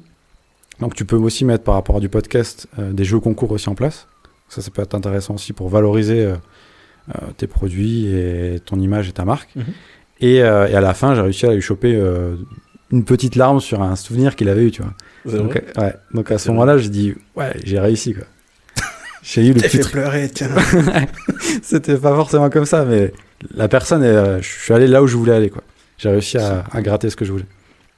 [0.79, 3.69] Donc tu peux aussi mettre par rapport à du podcast euh, des jeux concours aussi
[3.69, 4.07] en place.
[4.49, 6.37] Ça, ça peut être intéressant aussi pour valoriser euh,
[7.09, 9.53] euh, tes produits et ton image et ta marque.
[9.57, 9.65] Mhm.
[10.21, 12.01] Et, et à la fin, j'ai réussi à lui choper
[12.93, 14.95] une petite larme sur un souvenir qu'il avait eu, tu vois.
[15.39, 15.65] Donc, vrai?
[15.79, 15.95] ouais.
[16.15, 18.25] Donc à ce moment-là, j'ai dit ouais, j'ai réussi quoi.
[19.29, 20.49] J'ai eu le petit fait pleurer, tiens.
[21.63, 23.13] C'était pas forcément comme ça, mais
[23.55, 25.63] la personne, est, euh, je suis allé là où je voulais aller quoi.
[25.99, 27.47] J'ai réussi à, à gratter ce que je voulais.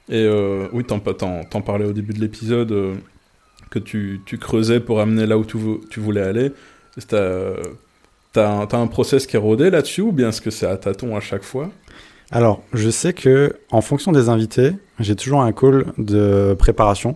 [0.09, 2.95] Et euh, oui, t'en, t'en, t'en parlais au début de l'épisode, euh,
[3.69, 6.51] que tu, tu creusais pour amener là où tu, vou- tu voulais aller.
[7.07, 7.53] T'as,
[8.33, 10.77] t'as, un, t'as un process qui est rodé là-dessus ou bien est-ce que c'est à
[10.77, 11.69] tâtons à chaque fois?
[12.31, 17.15] Alors, je sais que en fonction des invités, j'ai toujours un call de préparation.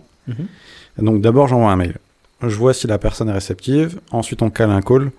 [0.98, 1.96] Donc d'abord, j'envoie un mail.
[2.42, 4.00] Je vois si la personne est réceptive.
[4.10, 5.10] Ensuite, on cale un call,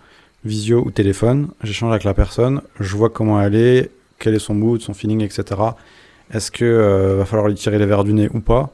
[0.44, 1.50] visio ou téléphone.
[1.64, 2.62] J'échange avec la personne.
[2.80, 5.44] Je vois comment elle est, quel est son mood, son feeling, etc.
[6.32, 8.72] Est-ce que euh, va falloir lui tirer les verres du nez ou pas?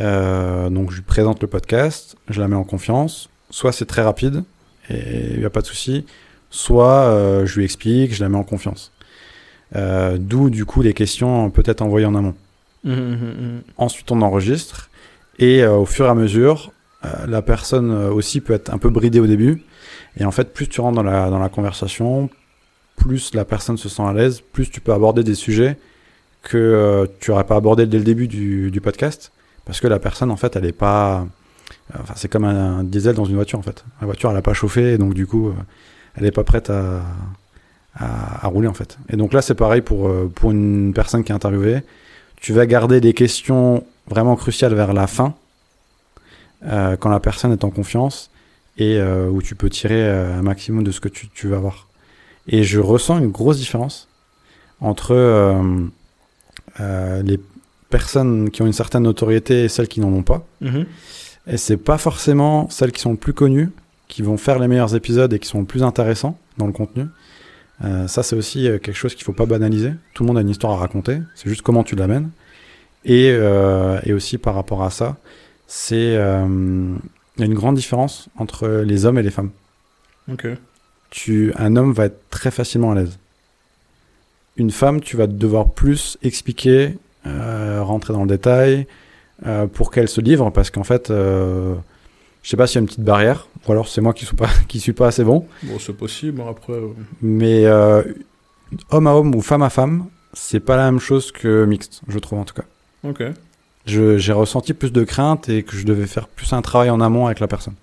[0.00, 2.16] Euh, Donc, je lui présente le podcast.
[2.28, 3.28] Je la mets en confiance.
[3.50, 4.42] Soit c'est très rapide
[4.90, 6.04] et il n'y a pas de souci.
[6.50, 8.90] Soit euh, je lui explique, je la mets en confiance.
[10.18, 12.34] D'où du coup les questions peut-être envoyées en amont.
[13.76, 14.88] Ensuite, on enregistre.
[15.38, 16.72] Et euh, au fur et à mesure,
[17.26, 19.62] la personne euh, aussi peut être un peu bridée au début.
[20.18, 22.30] Et en fait, plus tu rentres dans la, dans la conversation,
[22.96, 25.76] plus la personne se sent à l'aise, plus tu peux aborder des sujets
[26.42, 29.32] que euh, tu n'aurais pas abordé dès le début du, du podcast.
[29.64, 31.20] Parce que la personne, en fait, elle est pas.
[31.94, 33.84] euh, Enfin, c'est comme un, diesel dans une voiture, en fait.
[34.00, 35.52] La voiture, elle n'a pas chauffé, donc du coup, euh,
[36.16, 37.02] elle n'est pas prête à,
[37.96, 38.98] à, à rouler, en fait.
[39.10, 41.82] Et donc là, c'est pareil pour, euh, pour une personne qui est interviewée.
[42.36, 45.34] Tu vas garder des questions vraiment cruciales vers la fin,
[46.66, 48.30] euh, quand la personne est en confiance,
[48.76, 51.58] et euh, où tu peux tirer euh, un maximum de ce que tu, tu vas
[51.58, 51.88] voir.
[52.48, 54.08] Et je ressens une grosse différence
[54.80, 55.14] entre
[56.78, 57.40] les
[57.88, 60.44] personnes qui ont une certaine notoriété et celles qui n'en ont pas.
[60.60, 60.84] Mhm.
[61.46, 63.70] Et c'est pas forcément celles qui sont le plus connues
[64.08, 67.06] qui vont faire les meilleurs épisodes et qui sont le plus intéressants dans le contenu.
[67.82, 69.92] Euh, ça, c'est aussi quelque chose qu'il faut pas banaliser.
[70.12, 71.18] Tout le monde a une histoire à raconter.
[71.34, 72.30] C'est juste comment tu l'amènes.
[73.04, 75.16] Et, euh, et aussi par rapport à ça,
[75.76, 76.46] c'est euh,
[77.36, 79.50] il y a une grande différence entre les hommes et les femmes.
[80.30, 80.46] Ok.
[81.10, 83.18] Tu, un homme va être très facilement à l'aise.
[84.56, 86.96] Une femme, tu vas devoir plus expliquer,
[87.26, 88.86] euh, rentrer dans le détail,
[89.46, 91.74] euh, pour qu'elle se livre, parce qu'en fait, euh,
[92.44, 94.36] je sais pas s'il y a une petite barrière, ou alors c'est moi qui suis
[94.36, 96.78] pas, qui suis pas assez bon, Bon, c'est possible, après.
[97.20, 102.00] mais homme à homme ou femme à femme, c'est pas la même chose que mixte,
[102.06, 102.64] je trouve en tout cas.
[103.02, 103.24] Ok.
[103.86, 107.26] J'ai ressenti plus de crainte et que je devais faire plus un travail en amont
[107.26, 107.74] avec la personne.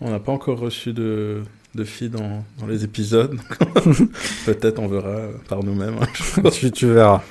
[0.00, 1.42] On n'a pas encore reçu de,
[1.74, 3.38] de filles dans, dans les épisodes.
[4.46, 5.98] Peut-être on verra par nous-mêmes.
[6.52, 7.22] tu, tu verras.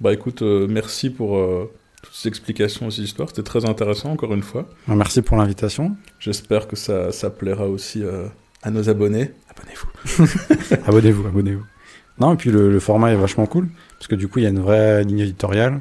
[0.00, 1.70] Bah écoute, euh, merci pour euh,
[2.02, 3.28] toutes ces explications, ces histoires.
[3.28, 4.68] C'était très intéressant, encore une fois.
[4.86, 5.96] Merci pour l'invitation.
[6.20, 8.26] J'espère que ça, ça plaira aussi euh,
[8.62, 9.32] à nos abonnés.
[9.50, 10.76] Abonnez-vous.
[10.86, 11.64] abonnez-vous, abonnez-vous.
[12.20, 14.46] Non, et puis le, le, format est vachement cool, parce que du coup, il y
[14.46, 15.80] a une vraie ligne éditoriale.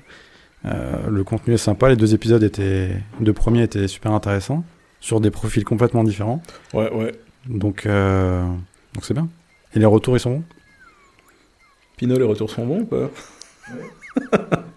[0.64, 1.90] Le contenu est sympa.
[1.90, 2.90] Les deux épisodes étaient,
[3.20, 4.64] les deux premiers étaient super intéressants,
[5.00, 6.42] sur des profils complètement différents.
[6.74, 7.12] Ouais, ouais.
[7.48, 9.30] Donc, donc c'est bien.
[9.74, 10.44] Et les retours, ils sont bons?
[11.98, 13.10] Pinot, les retours sont bons ou pas?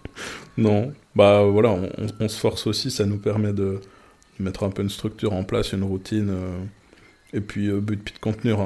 [0.57, 0.93] Non.
[1.15, 3.79] Bah voilà, on, on, se force aussi, ça nous permet de,
[4.39, 6.29] mettre un peu une structure en place, une routine.
[6.29, 6.59] Euh,
[7.33, 8.59] et puis, euh, but de contenir,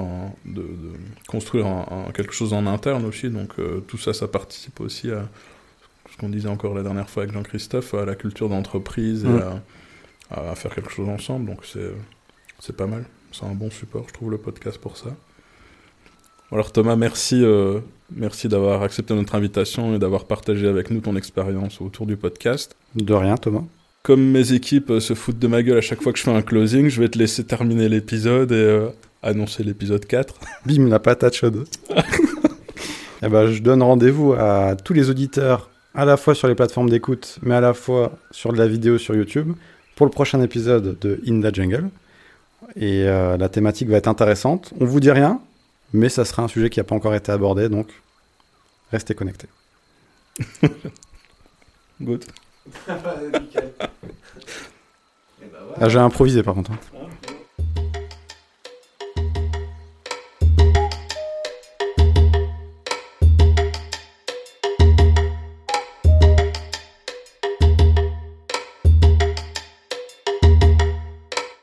[0.46, 0.94] de, de,
[1.28, 3.30] construire un, quelque chose en interne aussi.
[3.30, 5.30] Donc euh, tout ça, ça participe aussi à
[6.16, 9.62] ce qu'on disait encore la dernière fois avec Jean-Christophe, à la culture d'entreprise et mm.
[10.32, 11.48] à, à, faire quelque chose ensemble.
[11.48, 11.66] Donc
[12.60, 13.06] c'est pas mal.
[13.34, 15.10] C'est un bon support, je trouve, le podcast pour ça.
[16.52, 17.80] Alors Thomas, merci, euh,
[18.16, 22.76] merci d'avoir accepté notre invitation et d'avoir partagé avec nous ton expérience autour du podcast.
[22.96, 23.64] De rien Thomas.
[24.04, 26.32] Comme mes équipes euh, se foutent de ma gueule à chaque fois que je fais
[26.32, 28.90] un closing, je vais te laisser terminer l'épisode et euh,
[29.22, 30.36] annoncer l'épisode 4.
[30.66, 31.68] Bim, la patate chaude.
[33.24, 36.90] eh ben, je donne rendez-vous à tous les auditeurs, à la fois sur les plateformes
[36.90, 39.54] d'écoute, mais à la fois sur de la vidéo sur YouTube,
[39.96, 41.90] pour le prochain épisode de In the Jungle.
[42.76, 44.74] Et la thématique va être intéressante.
[44.80, 45.40] On vous dit rien,
[45.94, 47.88] mais ça sera un sujet qui n'a pas encore été abordé, donc
[48.92, 49.48] restez connectés.
[52.02, 52.26] Good.
[55.80, 56.72] ah, j'ai improvisé par contre.
[56.72, 56.80] Hein.